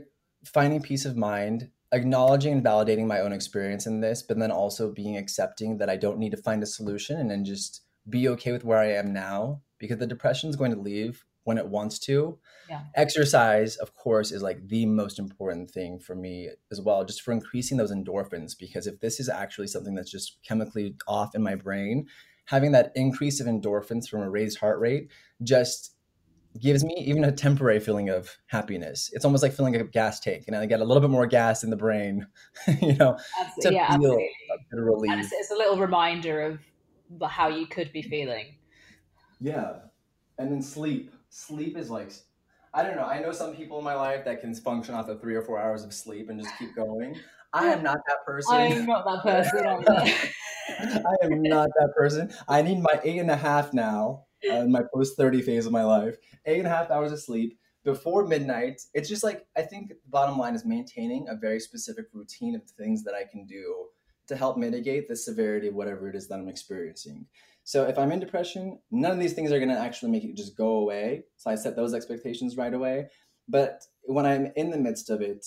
[0.45, 4.93] finding peace of mind, acknowledging and validating my own experience in this, but then also
[4.93, 7.81] being accepting that I don't need to find a solution and then just
[8.11, 11.59] be okay with where I am now because the depression is going to leave when
[11.59, 12.39] it wants to.
[12.69, 12.81] Yeah.
[12.95, 17.33] Exercise, of course, is like the most important thing for me as well, just for
[17.33, 18.53] increasing those endorphins.
[18.59, 22.07] Because if this is actually something that's just chemically off in my brain,
[22.47, 25.11] having that increase of endorphins from a raised heart rate
[25.43, 25.93] just
[26.61, 29.11] gives me even a temporary feeling of happiness.
[29.13, 31.65] It's almost like filling a gas tank, and I get a little bit more gas
[31.65, 32.27] in the brain,
[32.81, 33.19] you know,
[33.63, 33.73] to.
[33.73, 34.25] Yeah, feel absolutely.
[34.25, 35.25] a bit of And relief.
[35.25, 36.41] it's, it's a little reminder
[37.21, 38.57] of how you could be feeling.
[39.41, 39.75] Yeah.
[40.39, 41.14] And then sleep.
[41.37, 42.13] Sleep is like,
[42.73, 43.07] I don't know.
[43.07, 45.61] I know some people in my life that can function off of three or four
[45.61, 47.17] hours of sleep and just keep going.
[47.53, 48.55] I am not that person.
[48.55, 50.23] I'm not that person.
[51.05, 52.33] I am not that person.
[52.47, 55.73] I need my eight and a half now uh, in my post 30 phase of
[55.73, 56.15] my life.
[56.47, 58.81] Eight and a half hours of sleep before midnight.
[58.95, 62.63] It's just like, I think the bottom line is maintaining a very specific routine of
[62.63, 63.87] things that I can do
[64.29, 67.27] to help mitigate the severity of whatever it is that I'm experiencing.
[67.65, 70.37] So if I'm in depression, none of these things are going to actually make it
[70.37, 71.25] just go away.
[71.37, 73.09] So I set those expectations right away.
[73.49, 75.47] But when I'm in the midst of it,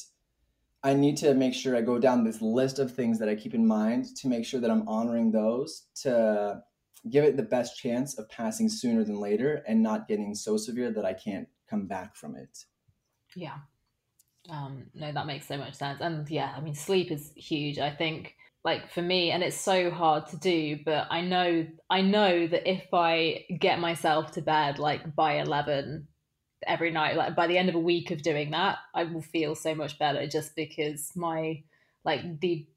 [0.83, 3.53] I need to make sure I go down this list of things that I keep
[3.53, 6.61] in mind to make sure that I'm honoring those to
[7.09, 10.91] give it the best chance of passing sooner than later and not getting so severe
[10.91, 12.65] that I can't come back from it.
[13.35, 13.57] Yeah.
[14.49, 15.99] Um, no, that makes so much sense.
[16.01, 17.79] And yeah, I mean, sleep is huge.
[17.79, 22.01] I think, like for me, and it's so hard to do, but I know, I
[22.01, 26.07] know that if I get myself to bed like by eleven
[26.65, 29.55] every night, like by the end of a week of doing that, I will feel
[29.55, 30.27] so much better.
[30.27, 31.63] Just because my
[32.03, 32.67] like the,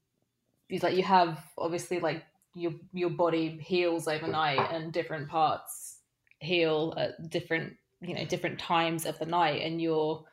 [0.81, 2.23] like you have obviously like
[2.53, 5.97] your your body heals overnight, and different parts
[6.39, 10.23] heal at different you know different times of the night, and your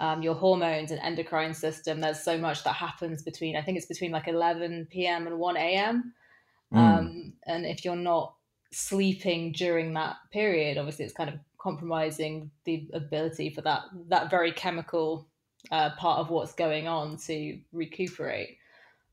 [0.00, 2.00] um, your hormones and endocrine system.
[2.00, 5.26] There's so much that happens between, I think it's between like 11 p.m.
[5.26, 6.12] and 1 a.m.
[6.72, 6.78] Mm.
[6.78, 8.34] Um, and if you're not
[8.72, 14.52] sleeping during that period, obviously it's kind of compromising the ability for that that very
[14.52, 15.28] chemical
[15.72, 18.58] uh, part of what's going on to recuperate.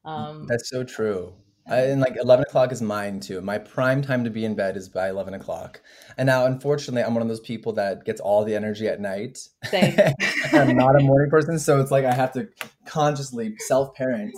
[0.06, 1.34] Um, That's so true.
[1.68, 3.40] I, and like 11 o'clock is mine too.
[3.42, 5.82] My prime time to be in bed is by 11 o'clock.
[6.18, 9.40] And now, unfortunately, I'm one of those people that gets all the energy at night.
[9.66, 9.98] Same.
[10.52, 11.58] I'm not a morning person.
[11.60, 12.50] So it's like I have to
[12.86, 14.36] consciously self parent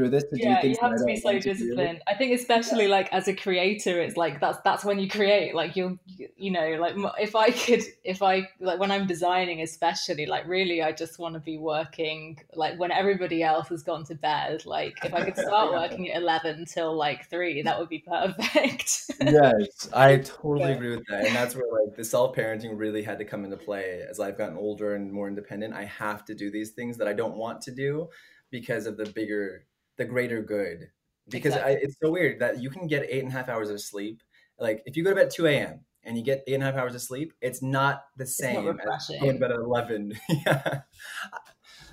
[0.00, 1.50] through this to yeah, do you things have that to I be so want to
[1.50, 1.74] do.
[1.78, 2.02] disciplined.
[2.06, 5.54] I think especially like as a creator, it's like that's that's when you create.
[5.54, 5.98] Like you'll,
[6.36, 10.82] you know, like if I could, if I like when I'm designing, especially like really,
[10.82, 14.64] I just want to be working like when everybody else has gone to bed.
[14.66, 15.74] Like if I could start Yeah.
[15.74, 19.10] working at eleven till like three, that would be perfect.
[19.20, 20.72] Yes, I totally Yeah.
[20.72, 21.26] agree with that.
[21.26, 24.56] And that's where like the self-parenting really had to come into play as I've gotten
[24.56, 25.74] older and more independent.
[25.74, 28.08] I have to do these things that I don't want to do
[28.50, 29.66] because of the bigger
[30.00, 30.90] the greater good
[31.28, 31.76] because exactly.
[31.76, 34.22] I, it's so weird that you can get eight and a half hours of sleep.
[34.58, 35.80] Like if you go to bed at 2 a.m.
[36.04, 38.76] and you get eight and a half hours of sleep, it's not the same not
[38.94, 40.18] as going to bed at 11.
[40.46, 40.80] yeah.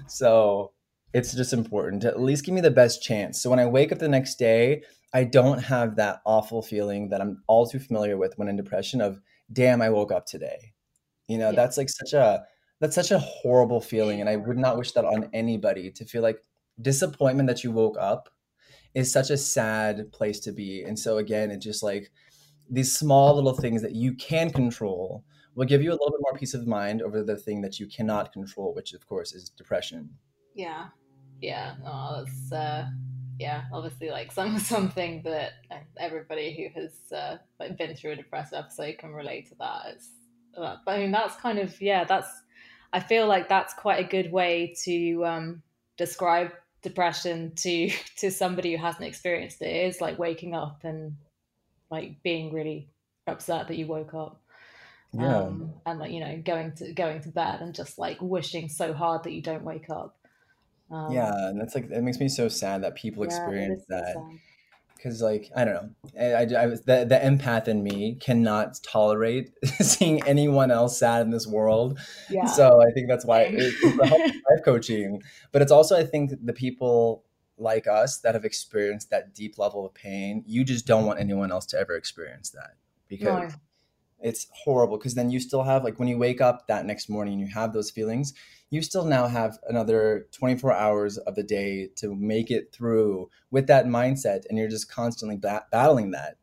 [0.08, 0.72] So
[1.14, 3.42] it's just important to at least give me the best chance.
[3.42, 4.84] So when I wake up the next day,
[5.14, 9.02] I don't have that awful feeling that I'm all too familiar with when in depression
[9.02, 9.20] of
[9.52, 10.74] damn I woke up today.
[11.28, 11.56] You know, yeah.
[11.56, 12.44] that's like such a
[12.80, 16.22] that's such a horrible feeling and I would not wish that on anybody to feel
[16.22, 16.40] like
[16.82, 18.30] disappointment that you woke up
[18.94, 20.84] is such a sad place to be.
[20.84, 22.12] And so again, it's just like
[22.70, 25.24] these small little things that you can control
[25.56, 27.88] will give you a little bit more peace of mind over the thing that you
[27.88, 30.10] cannot control, which of course is depression.
[30.54, 30.88] Yeah.
[31.42, 31.76] Yeah.
[31.86, 32.88] Oh, that's uh
[33.40, 35.54] yeah, obviously like some something that
[35.98, 39.82] everybody who has uh, like been through a depressive episode can relate to that.
[39.94, 40.10] It's
[40.58, 42.30] uh, I mean that's kind of yeah, that's
[42.94, 45.62] I feel like that's quite a good way to um
[45.98, 46.52] describe
[46.88, 49.68] depression to to somebody who hasn't experienced it.
[49.68, 51.18] it is like waking up and
[51.90, 52.90] like being really
[53.28, 54.42] upset that you woke up
[55.14, 55.38] yeah.
[55.38, 58.94] Um, and like you know going to going to bed and just like wishing so
[58.94, 60.18] hard that you don't wake up
[60.92, 64.16] um, yeah and that's like it makes me so sad that people yeah, experience that
[64.98, 65.90] because like i don't know.
[66.20, 71.32] I, I, I, the, the empath in me cannot tolerate seeing anyone else sad in
[71.32, 72.00] this world.
[72.30, 72.46] Yeah.
[72.46, 75.22] so i think that's why it's life coaching.
[75.52, 77.24] But it's also i think the people
[77.58, 81.52] like us that have experienced that deep level of pain you just don't want anyone
[81.52, 82.76] else to ever experience that
[83.08, 83.60] because no
[84.20, 87.40] it's horrible because then you still have like when you wake up that next morning
[87.40, 88.34] you have those feelings
[88.70, 93.68] you still now have another 24 hours of the day to make it through with
[93.68, 96.38] that mindset and you're just constantly ba- battling that.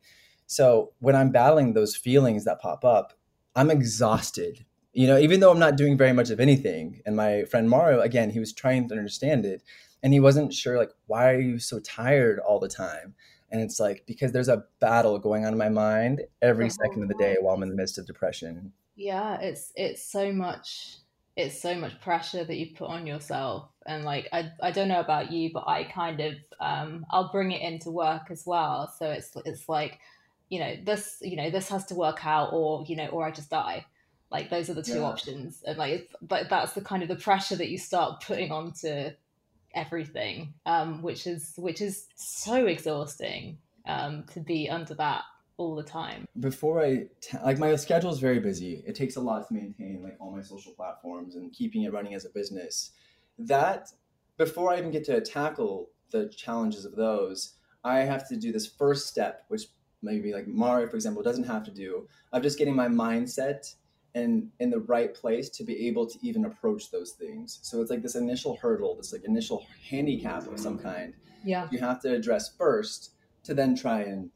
[0.46, 3.14] So when i'm battling those feelings that pop up
[3.56, 4.64] i'm exhausted.
[4.92, 8.00] You know even though i'm not doing very much of anything and my friend mario
[8.00, 9.62] again he was trying to understand it
[10.02, 13.14] and he wasn't sure like why are you so tired all the time
[13.54, 17.08] and it's like because there's a battle going on in my mind every second of
[17.08, 18.72] the day while I'm in the midst of depression.
[18.96, 20.96] Yeah, it's it's so much
[21.36, 23.68] it's so much pressure that you put on yourself.
[23.86, 27.52] And like I, I don't know about you but i kind of um i'll bring
[27.52, 28.92] it into work as well.
[28.98, 30.00] So it's it's like
[30.48, 33.30] you know this you know this has to work out or you know or i
[33.30, 33.86] just die.
[34.32, 35.02] Like those are the two yeah.
[35.02, 35.62] options.
[35.64, 39.10] And like but that's the kind of the pressure that you start putting onto
[39.74, 45.22] everything, um, which is which is so exhausting um, to be under that
[45.56, 46.26] all the time.
[46.40, 48.82] Before I t- like my schedule is very busy.
[48.86, 52.14] It takes a lot to maintain like all my social platforms and keeping it running
[52.14, 52.92] as a business.
[53.38, 53.88] That
[54.36, 57.54] before I even get to tackle the challenges of those,
[57.84, 59.62] I have to do this first step, which
[60.02, 63.74] maybe like Mario, for example, doesn't have to do, of just getting my mindset
[64.14, 67.58] and in the right place to be able to even approach those things.
[67.62, 71.14] So it's like this initial hurdle, this like initial handicap of some kind.
[71.44, 71.68] Yeah.
[71.70, 73.10] You have to address first
[73.44, 74.30] to then try and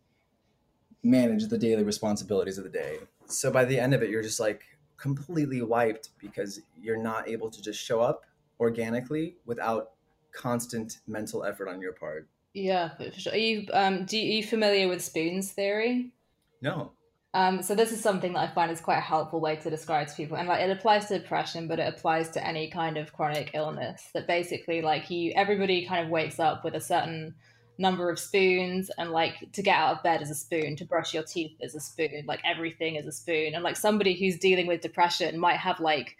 [1.02, 2.98] manage the daily responsibilities of the day.
[3.26, 4.62] So by the end of it, you're just like
[4.96, 8.24] completely wiped because you're not able to just show up
[8.58, 9.92] organically without
[10.32, 12.28] constant mental effort on your part.
[12.52, 13.32] Yeah, sure.
[13.32, 16.10] Are you um do you, are you familiar with spoons theory?
[16.60, 16.92] No.
[17.34, 20.08] Um, so this is something that I find is quite a helpful way to describe
[20.08, 23.12] to people, and like it applies to depression, but it applies to any kind of
[23.12, 24.08] chronic illness.
[24.14, 27.34] That basically, like you, everybody kind of wakes up with a certain
[27.76, 31.12] number of spoons, and like to get out of bed is a spoon, to brush
[31.12, 34.66] your teeth is a spoon, like everything is a spoon, and like somebody who's dealing
[34.66, 36.16] with depression might have like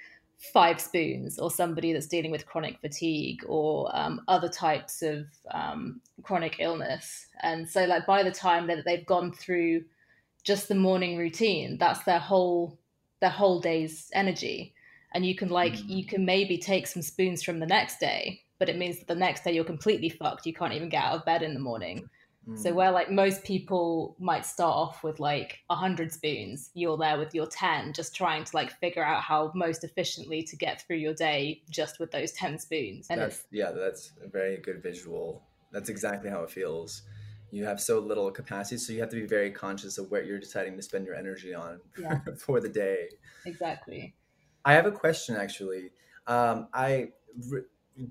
[0.53, 6.03] five spoons, or somebody that's dealing with chronic fatigue or um, other types of um,
[6.23, 9.83] chronic illness, and so like by the time that they've gone through
[10.45, 12.79] just the morning routine that's their whole
[13.21, 14.75] their whole day's energy
[15.15, 15.89] and you can like mm.
[15.89, 19.15] you can maybe take some spoons from the next day but it means that the
[19.15, 22.09] next day you're completely fucked you can't even get out of bed in the morning
[22.49, 22.59] mm.
[22.59, 27.35] so where like most people might start off with like 100 spoons you're there with
[27.35, 31.15] your 10 just trying to like figure out how most efficiently to get through your
[31.15, 35.89] day just with those 10 spoons and that's, yeah that's a very good visual that's
[35.89, 37.03] exactly how it feels
[37.51, 40.39] you have so little capacity so you have to be very conscious of what you're
[40.39, 42.19] deciding to spend your energy on yeah.
[42.39, 43.09] for the day.
[43.47, 44.15] Exactly.
[44.65, 45.91] I have a question actually.
[46.27, 47.09] Um, i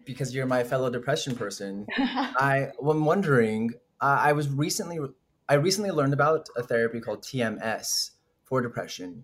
[0.06, 3.72] because you're my fellow depression person i am wondering
[4.02, 5.00] uh, i was recently
[5.48, 8.12] i recently learned about a therapy called tms
[8.48, 9.24] for depression.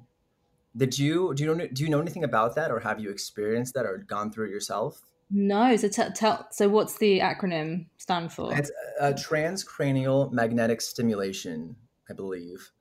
[0.75, 3.73] Did you do you know do you know anything about that or have you experienced
[3.75, 5.01] that or gone through it yourself
[5.33, 5.75] no.
[5.75, 6.47] So tell.
[6.51, 8.55] So what's the acronym stand for?
[8.55, 11.75] It's a transcranial magnetic stimulation,
[12.09, 12.71] I believe,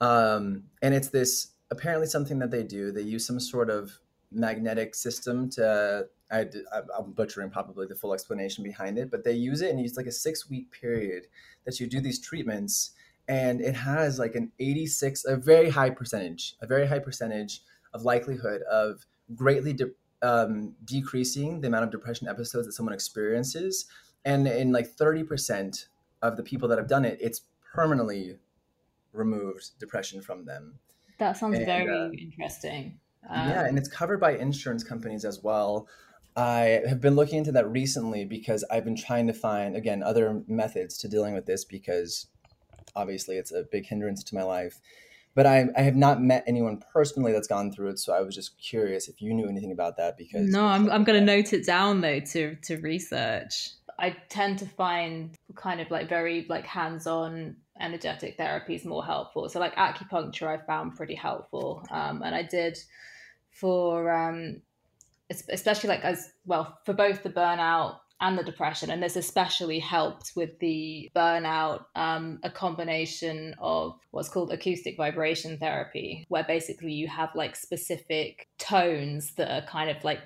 [0.00, 2.92] um, and it's this apparently something that they do.
[2.92, 3.98] They use some sort of
[4.30, 6.46] magnetic system to I,
[6.98, 10.06] am butchering probably the full explanation behind it, but they use it and it's like
[10.06, 11.26] a six week period
[11.64, 12.92] that you do these treatments,
[13.28, 18.02] and it has like an 86, a very high percentage, a very high percentage of
[18.02, 19.92] likelihood of greatly de-
[20.24, 23.86] um, decreasing the amount of depression episodes that someone experiences,
[24.24, 25.86] and in like 30%
[26.22, 27.42] of the people that have done it, it's
[27.74, 28.38] permanently
[29.12, 30.78] removed depression from them.
[31.18, 32.98] That sounds and, very uh, interesting.
[33.28, 35.86] Um, yeah, and it's covered by insurance companies as well.
[36.36, 40.42] I have been looking into that recently because I've been trying to find, again, other
[40.48, 42.26] methods to dealing with this because
[42.96, 44.80] obviously it's a big hindrance to my life.
[45.34, 47.98] But I, I have not met anyone personally that's gone through it.
[47.98, 50.48] So I was just curious if you knew anything about that because.
[50.48, 53.70] No, I'm, I'm going to note it down though to, to research.
[53.98, 59.48] I tend to find kind of like very like hands-on energetic therapies more helpful.
[59.48, 62.78] So like acupuncture, I found pretty helpful, um, and I did
[63.50, 64.62] for um,
[65.30, 70.32] especially like as well for both the burnout and the depression and this especially helped
[70.34, 77.06] with the burnout um, a combination of what's called acoustic vibration therapy where basically you
[77.06, 80.20] have like specific tones that are kind of like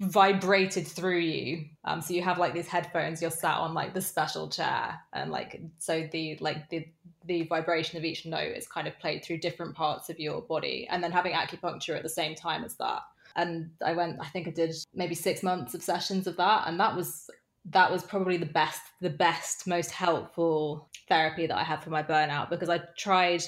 [0.00, 1.64] vibrated through you.
[1.84, 5.32] Um so you have like these headphones you're sat on like the special chair and
[5.32, 6.86] like so the like the
[7.24, 10.86] the vibration of each note is kind of played through different parts of your body
[10.90, 13.02] and then having acupuncture at the same time as that
[13.38, 16.78] and i went i think i did maybe six months of sessions of that and
[16.78, 17.30] that was
[17.64, 22.02] that was probably the best the best most helpful therapy that i had for my
[22.02, 23.42] burnout because i tried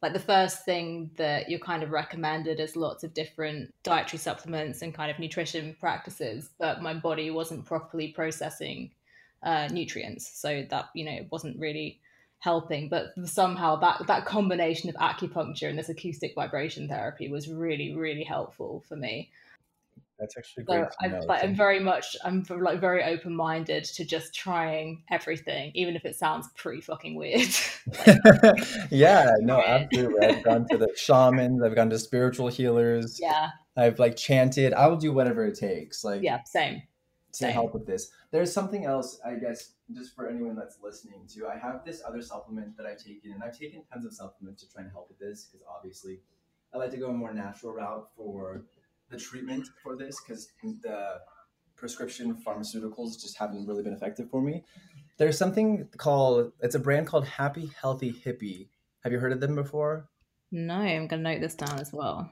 [0.00, 4.82] like the first thing that you're kind of recommended is lots of different dietary supplements
[4.82, 8.90] and kind of nutrition practices but my body wasn't properly processing
[9.42, 10.40] uh, nutrients.
[10.40, 12.00] So that you know it wasn't really
[12.42, 17.94] helping but somehow that that combination of acupuncture and this acoustic vibration therapy was really
[17.94, 19.30] really helpful for me
[20.22, 20.84] that's actually great.
[20.84, 25.72] So I, like, I'm very much, I'm like very open minded to just trying everything,
[25.74, 27.48] even if it sounds pretty fucking weird.
[28.90, 30.24] yeah, no, absolutely.
[30.24, 33.18] I've gone to the shamans, I've gone to spiritual healers.
[33.20, 33.50] Yeah.
[33.76, 34.72] I've like chanted.
[34.74, 36.04] I will do whatever it takes.
[36.04, 36.82] Like, yeah, same.
[37.32, 37.52] To same.
[37.52, 38.12] help with this.
[38.30, 41.46] There's something else, I guess, just for anyone that's listening to.
[41.46, 44.72] I have this other supplement that I've taken, and I've taken tons of supplements to
[44.72, 46.20] try and help with this because obviously
[46.74, 48.62] I like to go a more natural route for
[49.10, 51.20] the treatment for this because the
[51.76, 54.64] prescription pharmaceuticals just haven't really been effective for me.
[55.18, 58.68] There's something called it's a brand called Happy Healthy Hippie.
[59.02, 60.08] Have you heard of them before?
[60.50, 62.30] No, I'm gonna note this down as well.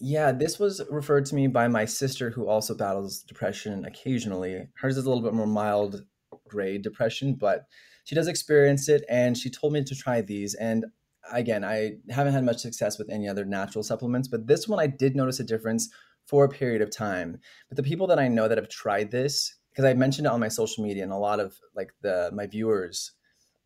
[0.00, 4.68] Yeah, this was referred to me by my sister who also battles depression occasionally.
[4.74, 6.04] Hers is a little bit more mild
[6.52, 7.66] grade depression, but
[8.04, 10.84] she does experience it and she told me to try these and
[11.32, 14.86] again, I haven't had much success with any other natural supplements, but this one I
[14.86, 15.88] did notice a difference
[16.26, 17.38] for a period of time.
[17.68, 20.40] But the people that I know that have tried this, because I mentioned it on
[20.40, 23.12] my social media, and a lot of like the my viewers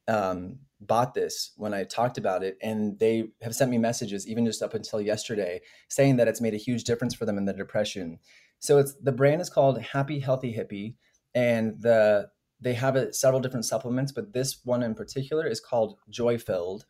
[0.08, 4.46] um, bought this when I talked about it, and they have sent me messages even
[4.46, 7.52] just up until yesterday saying that it's made a huge difference for them in the
[7.52, 8.18] depression.
[8.58, 10.94] So it's the brand is called Happy Healthy Hippie,
[11.34, 12.28] and the
[12.66, 16.84] they have it, several different supplements, but this one in particular is called Joy Filled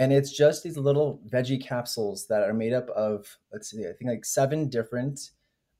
[0.00, 3.92] and it's just these little veggie capsules that are made up of let's see i
[3.92, 5.30] think like seven different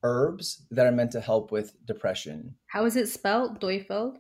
[0.03, 2.55] herbs that are meant to help with depression.
[2.69, 3.61] How is it spelled?
[3.61, 4.19] Joy filled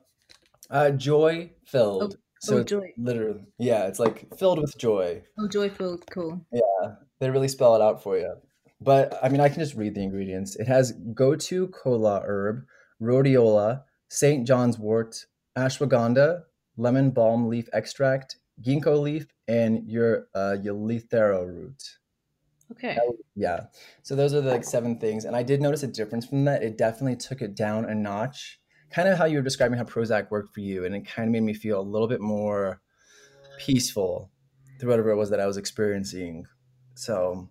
[0.69, 2.93] uh joy filled oh, so oh, joy.
[2.97, 5.23] literally yeah it's like filled with joy.
[5.39, 6.45] Oh joy filled cool.
[6.53, 8.35] Yeah they really spell it out for you.
[8.81, 10.57] But i mean i can just read the ingredients.
[10.57, 12.65] It has gotu kola herb
[13.03, 15.25] rhodiola st john's wort
[15.57, 16.43] ashwagandha
[16.77, 21.99] lemon balm leaf extract ginkgo leaf and your uh, root.
[22.73, 22.97] Okay.
[23.35, 23.65] yeah.
[24.03, 26.63] So those are the like seven things, and I did notice a difference from that.
[26.63, 28.61] It definitely took it down a notch.
[28.91, 31.33] Kind of how you were describing how Prozac worked for you, and it kind of
[31.33, 32.81] made me feel a little bit more
[33.59, 34.31] peaceful
[34.79, 36.47] through whatever it was that I was experiencing.
[36.95, 37.49] So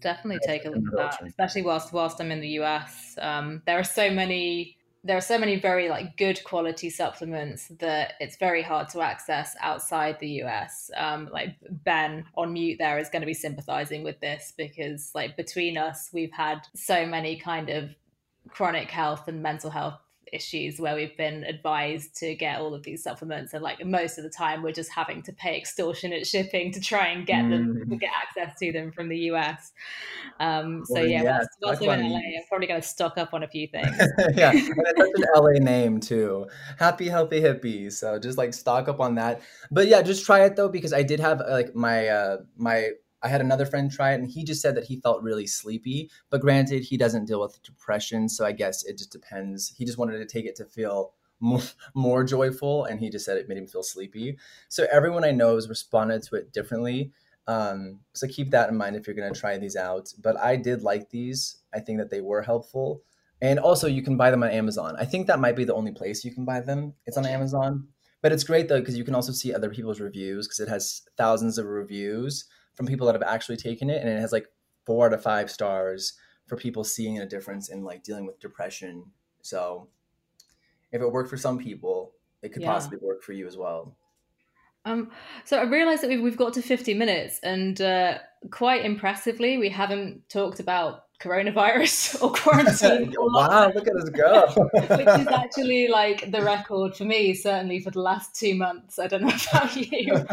[0.00, 3.16] definitely take a look at that, especially whilst whilst I'm in the US.
[3.20, 8.14] Um, there are so many there are so many very like good quality supplements that
[8.20, 10.90] it's very hard to access outside the US.
[10.96, 15.36] Um, like Ben on mute there is going to be sympathizing with this because like
[15.36, 17.90] between us we've had so many kind of
[18.48, 19.98] chronic health and mental health
[20.32, 24.24] issues where we've been advised to get all of these supplements and like most of
[24.24, 27.96] the time we're just having to pay extortionate shipping to try and get them to
[27.96, 28.00] mm.
[28.00, 29.72] get access to them from the US.
[30.38, 33.34] Um, so well, yeah, yeah whilst, whilst in LA, I'm probably going to stock up
[33.34, 33.96] on a few things.
[34.34, 36.46] yeah, and it's such an LA name too.
[36.78, 37.92] Happy Healthy Hippie.
[37.92, 39.42] So just like stock up on that.
[39.70, 42.90] But yeah, just try it though because I did have like my uh, my
[43.22, 46.10] I had another friend try it and he just said that he felt really sleepy.
[46.30, 48.28] But granted, he doesn't deal with depression.
[48.28, 49.74] So I guess it just depends.
[49.76, 51.62] He just wanted to take it to feel more,
[51.94, 54.38] more joyful and he just said it made him feel sleepy.
[54.68, 57.12] So everyone I know has responded to it differently.
[57.46, 60.12] Um, so keep that in mind if you're going to try these out.
[60.22, 61.56] But I did like these.
[61.74, 63.02] I think that they were helpful.
[63.42, 64.96] And also, you can buy them on Amazon.
[64.98, 66.92] I think that might be the only place you can buy them.
[67.06, 67.88] It's on Amazon.
[68.22, 71.02] But it's great though because you can also see other people's reviews because it has
[71.16, 72.44] thousands of reviews
[72.80, 74.46] from people that have actually taken it, and it has like
[74.86, 76.14] four out of five stars
[76.46, 79.04] for people seeing a difference in like dealing with depression.
[79.42, 79.88] So
[80.90, 82.72] if it worked for some people, it could yeah.
[82.72, 83.98] possibly work for you as well.
[84.86, 85.10] Um,
[85.44, 88.20] so I realised that we've, we've got to 50 minutes, and uh,
[88.50, 93.14] quite impressively, we haven't talked about coronavirus or quarantine.
[93.18, 94.46] wow, look at us go!
[94.72, 98.98] which is actually like the record for me, certainly for the last two months.
[98.98, 100.26] I don't know about you.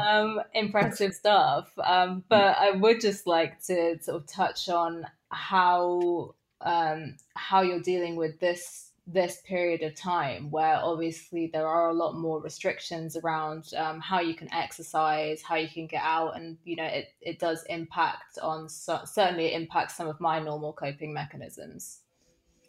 [0.00, 1.70] um, impressive stuff.
[1.82, 7.80] Um, but I would just like to sort of touch on how um, how you're
[7.80, 13.16] dealing with this this period of time where obviously there are a lot more restrictions
[13.16, 17.08] around um, how you can exercise how you can get out and you know it,
[17.22, 22.00] it does impact on so, certainly it impacts some of my normal coping mechanisms.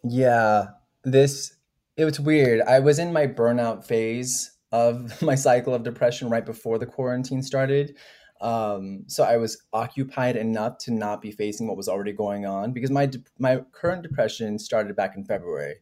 [0.02, 0.68] Yeah
[1.04, 1.54] this
[1.96, 2.62] it was weird.
[2.62, 7.42] I was in my burnout phase of my cycle of depression right before the quarantine
[7.42, 7.96] started.
[8.40, 12.72] Um, so I was occupied enough to not be facing what was already going on
[12.72, 15.74] because my my current depression started back in February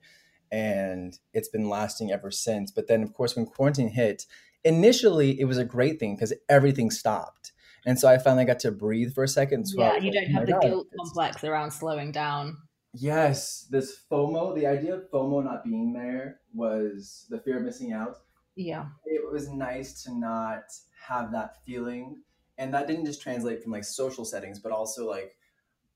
[0.50, 2.70] and it's been lasting ever since.
[2.70, 4.26] But then, of course, when quarantine hit,
[4.64, 7.52] initially it was a great thing because everything stopped.
[7.86, 9.66] And so I finally got to breathe for a second.
[9.66, 12.58] So yeah, you don't oh have oh the God, guilt complex around slowing down.
[12.94, 17.92] Yes, this FOMO, the idea of FOMO not being there was the fear of missing
[17.92, 18.16] out.
[18.56, 18.86] Yeah.
[19.04, 20.64] It was nice to not
[21.06, 22.22] have that feeling.
[22.56, 25.36] And that didn't just translate from like social settings, but also like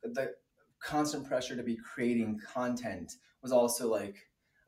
[0.02, 0.32] the
[0.80, 4.16] constant pressure to be creating content was also like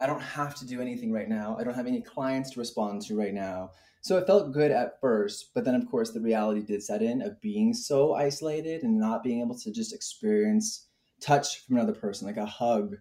[0.05, 1.57] I don't have to do anything right now.
[1.59, 3.71] I don't have any clients to respond to right now.
[4.03, 7.23] So it felt good at first, but then of course the reality did set in
[7.23, 10.89] of being so isolated and not being able to just experience
[11.23, 12.97] touch from another person, like a hug.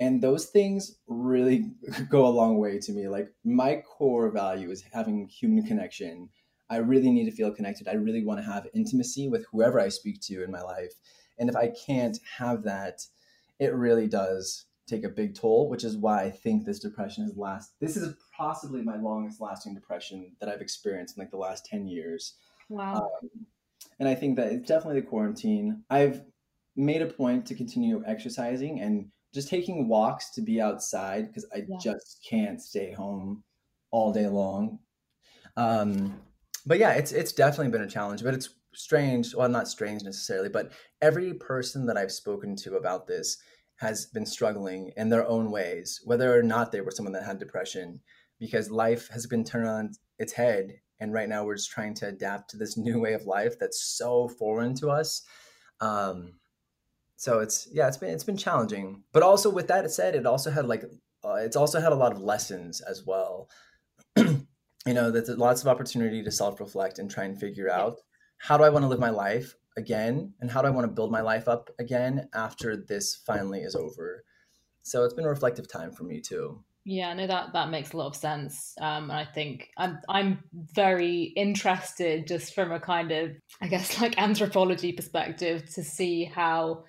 [0.00, 1.70] And those things really
[2.08, 3.06] go a long way to me.
[3.06, 6.28] Like my core value is having human connection.
[6.68, 7.86] I really need to feel connected.
[7.86, 10.94] I really want to have intimacy with whoever I speak to in my life.
[11.38, 13.06] And if I can't have that,
[13.60, 17.36] it really does take a big toll, which is why I think this depression has
[17.36, 17.72] last.
[17.80, 21.86] This is possibly my longest lasting depression that I've experienced in like the last 10
[21.86, 22.34] years.
[22.68, 23.10] Wow.
[23.22, 23.46] Um,
[24.00, 25.82] and I think that it's definitely the quarantine.
[25.90, 26.22] I've
[26.76, 31.64] made a point to continue exercising and just taking walks to be outside because I
[31.68, 31.76] yeah.
[31.82, 33.42] just can't stay home
[33.90, 34.78] all day long.
[35.56, 36.20] Um,
[36.66, 39.34] but yeah, it's it's definitely been a challenge, but it's strange.
[39.34, 40.72] Well, not strange necessarily, but
[41.02, 43.38] every person that I've spoken to about this
[43.78, 47.38] has been struggling in their own ways, whether or not they were someone that had
[47.38, 48.00] depression,
[48.38, 50.80] because life has been turned on its head.
[51.00, 53.82] And right now we're just trying to adapt to this new way of life that's
[53.82, 55.22] so foreign to us.
[55.80, 56.34] Um,
[57.16, 59.02] so it's yeah, it's been it's been challenging.
[59.12, 60.84] But also with that said, it also had like
[61.24, 63.48] uh, it's also had a lot of lessons as well.
[64.16, 64.46] you
[64.86, 67.98] know, there's lots of opportunity to self reflect and try and figure out
[68.38, 70.92] how do I want to live my life again and how do I want to
[70.92, 74.24] build my life up again after this finally is over.
[74.82, 76.62] So it's been a reflective time for me too.
[76.84, 78.74] Yeah, no, that that makes a lot of sense.
[78.80, 84.00] Um, and I think I'm I'm very interested, just from a kind of, I guess,
[84.00, 86.84] like anthropology perspective, to see how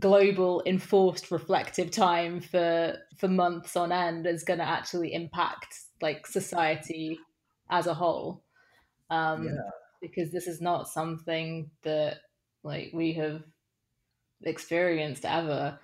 [0.00, 5.72] global enforced reflective time for for months on end is going to actually impact
[6.02, 7.20] like society
[7.70, 8.42] as a whole.
[9.10, 9.70] Um, yeah.
[10.02, 12.18] Because this is not something that
[12.64, 13.42] like we have
[14.42, 15.78] experienced ever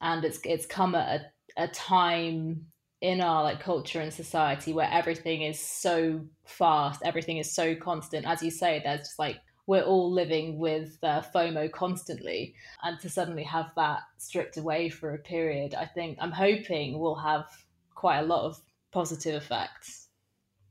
[0.00, 1.20] and it's it's come at
[1.56, 2.66] a, a time
[3.00, 8.26] in our like culture and society where everything is so fast everything is so constant
[8.26, 13.08] as you say there's just like we're all living with uh, FOMO constantly, and to
[13.08, 17.46] suddenly have that stripped away for a period, I think I'm hoping will have
[17.94, 18.60] quite a lot of
[18.92, 20.08] positive effects.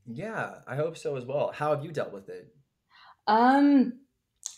[0.06, 1.52] Yeah, I hope so as well.
[1.54, 2.54] How have you dealt with it?
[3.26, 4.02] Um,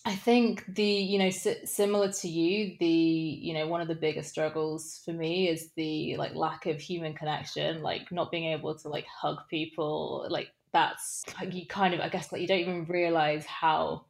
[0.07, 4.29] I think the you know similar to you, the you know one of the biggest
[4.29, 8.87] struggles for me is the like lack of human connection, like not being able to
[8.87, 12.85] like hug people, like that's like you kind of I guess like you don't even
[12.85, 14.05] realize how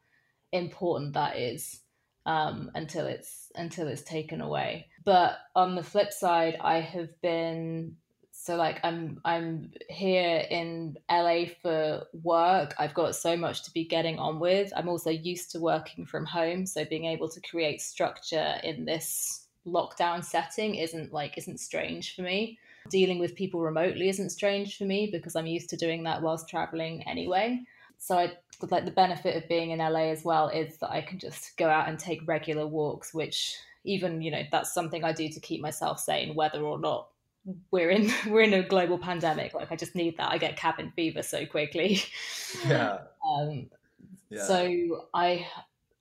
[0.52, 1.80] important that is
[2.26, 4.88] um, until it's until it's taken away.
[5.02, 7.96] But on the flip side, I have been
[8.38, 12.74] so like I'm I'm here in LA for work.
[12.78, 14.72] I've got so much to be getting on with.
[14.76, 19.46] I'm also used to working from home, so being able to create structure in this
[19.66, 22.58] lockdown setting isn't like isn't strange for me.
[22.90, 26.48] Dealing with people remotely isn't strange for me because I'm used to doing that whilst
[26.48, 27.62] traveling anyway.
[27.98, 28.32] So I
[28.70, 31.68] like the benefit of being in LA as well is that I can just go
[31.68, 35.62] out and take regular walks, which even you know that's something I do to keep
[35.62, 37.08] myself sane, whether or not
[37.70, 39.54] we're in we're in a global pandemic.
[39.54, 40.30] Like I just need that.
[40.30, 42.02] I get cabin fever so quickly.
[42.66, 43.00] Yeah.
[43.28, 43.66] um,
[44.30, 44.44] yeah.
[44.44, 45.46] So I,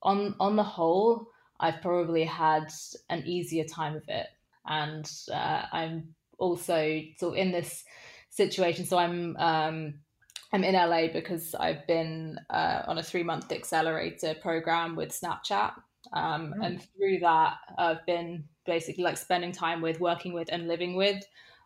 [0.02, 1.28] on on the whole,
[1.60, 2.72] I've probably had
[3.10, 4.28] an easier time of it,
[4.66, 7.84] and uh, I'm also sort of in this
[8.30, 8.86] situation.
[8.86, 9.96] So I'm um,
[10.54, 15.74] I'm in LA because I've been uh, on a three month accelerator program with Snapchat.
[16.16, 16.66] Um, mm.
[16.66, 21.24] And through that, I've been basically like spending time with, working with, and living with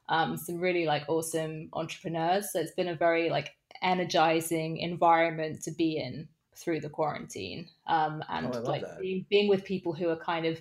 [0.09, 2.51] um, some really like awesome entrepreneurs.
[2.51, 7.69] So it's been a very like energizing environment to be in through the quarantine.
[7.87, 10.59] Um, and oh, like being, being with people who are kind of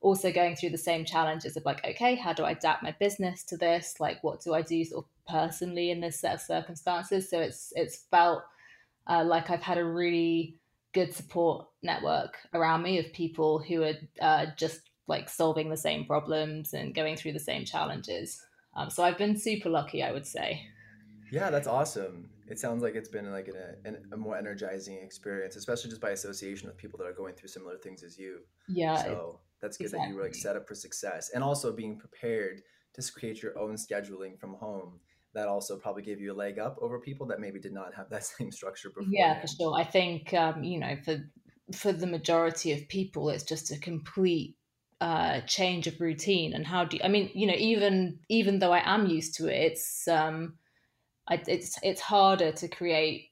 [0.00, 3.44] also going through the same challenges of like, okay, how do I adapt my business
[3.44, 3.96] to this?
[4.00, 7.28] Like, what do I do sort of personally in this set of circumstances?
[7.28, 8.42] So it's it's felt
[9.06, 10.56] uh, like I've had a really
[10.96, 13.92] good support network around me of people who are
[14.22, 18.42] uh, just like solving the same problems and going through the same challenges.
[18.74, 20.62] Um, so I've been super lucky, I would say.
[21.30, 22.30] Yeah, that's awesome.
[22.48, 23.50] It sounds like it's been like
[23.84, 27.50] an, a more energizing experience, especially just by association with people that are going through
[27.50, 28.38] similar things as you.
[28.66, 28.96] Yeah.
[29.02, 30.06] So that's good exactly.
[30.06, 32.62] that you were like set up for success, and also being prepared
[32.94, 35.00] to create your own scheduling from home.
[35.36, 38.08] That also probably gave you a leg up over people that maybe did not have
[38.08, 39.04] that same structure before.
[39.10, 39.74] Yeah, for sure.
[39.78, 41.18] I think um, you know for
[41.74, 44.56] for the majority of people, it's just a complete
[45.02, 46.54] uh, change of routine.
[46.54, 49.48] And how do you, I mean, you know, even even though I am used to
[49.48, 50.54] it, it's um,
[51.28, 53.28] I, it's it's harder to create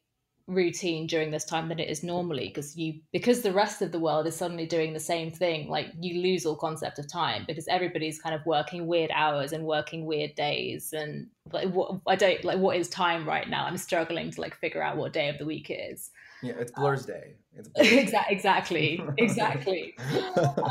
[0.46, 3.98] routine during this time than it is normally because you because the rest of the
[3.98, 7.66] world is suddenly doing the same thing like you lose all concept of time because
[7.68, 12.44] everybody's kind of working weird hours and working weird days and like what I don't
[12.44, 13.64] like what is time right now?
[13.64, 16.10] I'm struggling to like figure out what day of the week it is
[16.44, 17.34] yeah, it's Blur's Day.
[17.56, 19.94] It's Blur's exactly, exactly, exactly.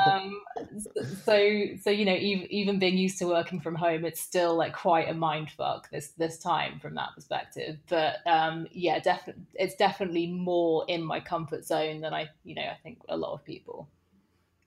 [0.06, 0.40] um,
[1.26, 4.74] so, so you know, even, even being used to working from home, it's still like
[4.74, 7.78] quite a mind fuck this this time from that perspective.
[7.90, 12.62] But um, yeah, definitely, it's definitely more in my comfort zone than I, you know,
[12.62, 13.90] I think a lot of people.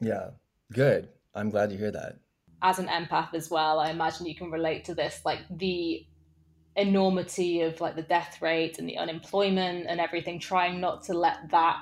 [0.01, 0.31] Yeah,
[0.73, 1.09] good.
[1.35, 2.19] I'm glad to hear that.
[2.63, 5.21] As an empath as well, I imagine you can relate to this.
[5.25, 6.05] Like the
[6.77, 11.51] enormity of like the death rate and the unemployment and everything trying not to let
[11.51, 11.79] that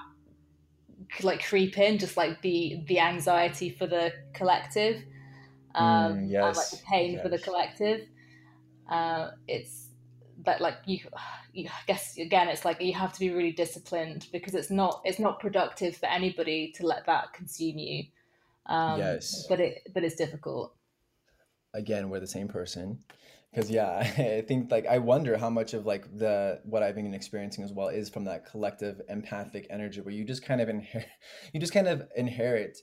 [1.22, 5.02] like creep in just like the the anxiety for the collective
[5.74, 6.44] um mm, yes.
[6.44, 7.22] and like the pain yes.
[7.22, 8.00] for the collective.
[8.88, 9.88] Uh it's
[10.44, 10.98] that like you,
[11.52, 15.00] you i guess again it's like you have to be really disciplined because it's not
[15.04, 18.04] it's not productive for anybody to let that consume you.
[18.66, 19.46] Um yes.
[19.48, 20.74] but it but it's difficult.
[21.72, 23.00] Again we're the same person
[23.54, 27.14] because yeah i think like i wonder how much of like the what i've been
[27.14, 31.06] experiencing as well is from that collective empathic energy where you just kind of inherit
[31.52, 32.78] you just kind of inherit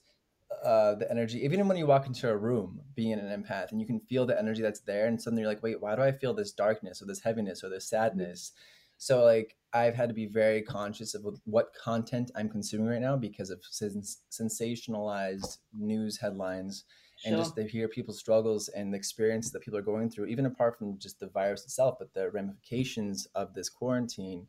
[0.66, 1.44] uh, the energy.
[1.44, 4.38] Even when you walk into a room being an empath and you can feel the
[4.38, 7.06] energy that's there and suddenly you're like wait why do i feel this darkness or
[7.06, 8.52] this heaviness or this sadness?
[8.98, 13.16] So like i've had to be very conscious of what content i'm consuming right now
[13.16, 16.84] because of sens- sensationalized news headlines
[17.26, 17.44] and sure.
[17.44, 20.78] just to hear people's struggles and the experiences that people are going through, even apart
[20.78, 24.48] from just the virus itself, but the ramifications of this quarantine.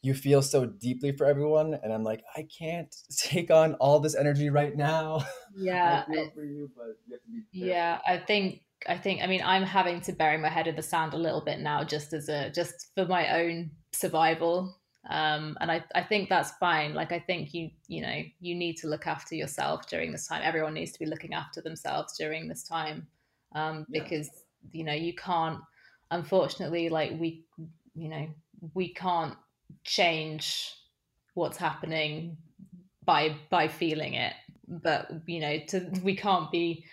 [0.00, 4.14] You feel so deeply for everyone, and I'm like, I can't take on all this
[4.14, 5.24] energy right now.
[5.60, 7.42] Yeah, I feel for you, but you have to be.
[7.52, 10.82] Yeah, I think I think I mean I'm having to bury my head in the
[10.82, 14.78] sand a little bit now, just as a just for my own survival
[15.08, 16.94] um, and I, I think that's fine.
[16.94, 20.42] Like i think you you know you need to look after yourself during this time.
[20.44, 23.06] Everyone needs to be looking after themselves during this time
[23.54, 24.28] um, because
[24.72, 24.78] yeah.
[24.78, 25.60] you know you can't
[26.10, 27.44] unfortunately like we
[27.94, 28.28] you know
[28.74, 29.34] we can't
[29.84, 30.74] change
[31.34, 32.36] what's happening
[33.04, 34.34] by by feeling it.
[34.68, 36.84] But you know to we can't be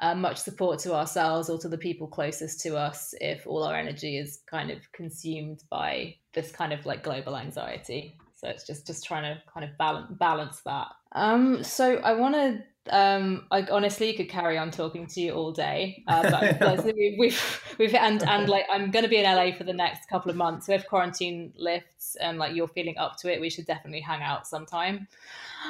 [0.00, 3.76] uh, much support to ourselves or to the people closest to us if all our
[3.76, 8.16] energy is kind of consumed by this kind of like global anxiety.
[8.34, 10.88] So it's just just trying to kind of balance balance that.
[11.12, 12.62] Um, so I want to.
[12.90, 16.84] Um, I honestly could carry on talking to you all day, uh, but
[17.18, 20.30] we've we've and and like I'm going to be in LA for the next couple
[20.30, 20.66] of months.
[20.66, 24.20] So if quarantine lifts and like you're feeling up to it, we should definitely hang
[24.20, 25.08] out sometime.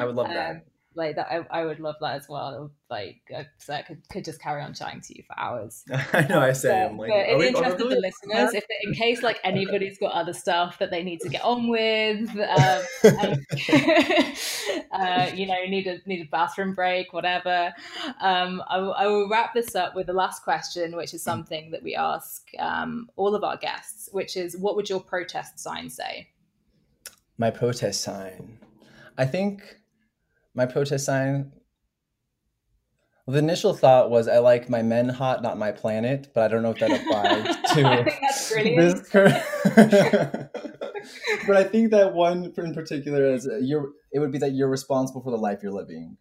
[0.01, 0.65] I would love um, that
[0.97, 1.27] like that.
[1.31, 2.71] I, I would love that as well.
[2.91, 3.21] Like,
[3.59, 5.85] so I could, could just carry on chatting to you for hours.
[6.13, 6.41] I know.
[6.41, 9.23] I say, but, I'm like, but in the interest of the listeners, if in case
[9.23, 13.47] like anybody's got other stuff that they need to get on with, um, and,
[14.93, 17.73] uh, you know, need a need a bathroom break, whatever.
[18.21, 21.25] Um, I, I, will wrap this up with the last question, which is mm.
[21.25, 25.59] something that we ask um, all of our guests, which is, what would your protest
[25.59, 26.29] sign say?
[27.39, 28.59] My protest sign.
[29.17, 29.79] I think
[30.55, 31.53] my protest sign.
[33.27, 36.49] Well, the initial thought was I like my men hot, not my planet, but I
[36.49, 37.45] don't know if that applies
[37.75, 39.39] to I think that's brilliant.
[39.65, 40.49] this.
[41.47, 43.93] but I think that one in particular is uh, you're.
[44.13, 46.19] It would be that you're responsible for the life you're living.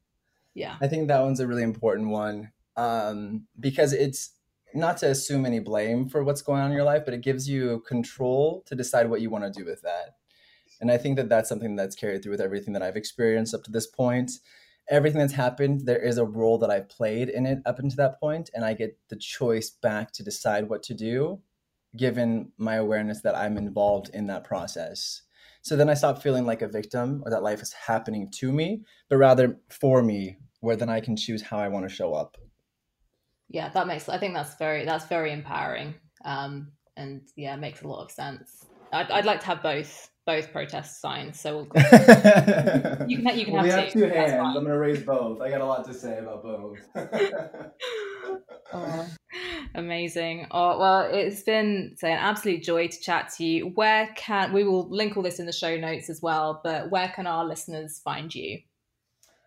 [0.54, 4.32] Yeah, I think that one's a really important one um, because it's
[4.74, 7.48] not to assume any blame for what's going on in your life, but it gives
[7.48, 10.16] you control to decide what you want to do with that.
[10.82, 13.64] And I think that that's something that's carried through with everything that I've experienced up
[13.64, 14.32] to this point.
[14.90, 18.20] Everything that's happened, there is a role that I've played in it up until that
[18.20, 21.40] point, and I get the choice back to decide what to do,
[21.96, 25.22] given my awareness that I'm involved in that process.
[25.62, 28.84] So then I stop feeling like a victim or that life is happening to me,
[29.08, 32.38] but rather for me, where then I can choose how I want to show up.
[33.50, 34.10] Yeah, that makes.
[34.10, 35.94] I think that's very that's very empowering,
[36.26, 38.66] um, and yeah, makes a lot of sense.
[38.92, 41.40] I'd, I'd like to have both both protest signs.
[41.40, 41.66] So we'll
[43.08, 44.34] you can you can well, have, we have two, two hands.
[44.34, 45.42] I'm gonna raise both.
[45.42, 46.80] I got a lot to say about both.
[48.74, 49.08] oh,
[49.76, 50.48] amazing.
[50.52, 53.68] Oh well, it's been say, an absolute joy to chat to you.
[53.76, 56.62] Where can we will link all this in the show notes as well?
[56.64, 58.60] But where can our listeners find you?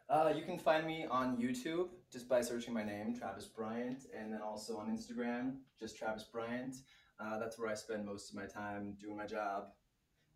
[0.08, 4.32] Uh, you can find me on YouTube just by searching my name, Travis Bryant, and
[4.32, 6.76] then also on Instagram, just Travis Bryant.
[7.18, 9.64] Uh, that's where I spend most of my time doing my job.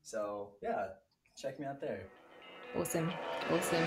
[0.03, 0.87] So yeah,
[1.37, 2.07] check me out there.
[2.77, 3.11] Awesome.
[3.51, 3.87] Awesome.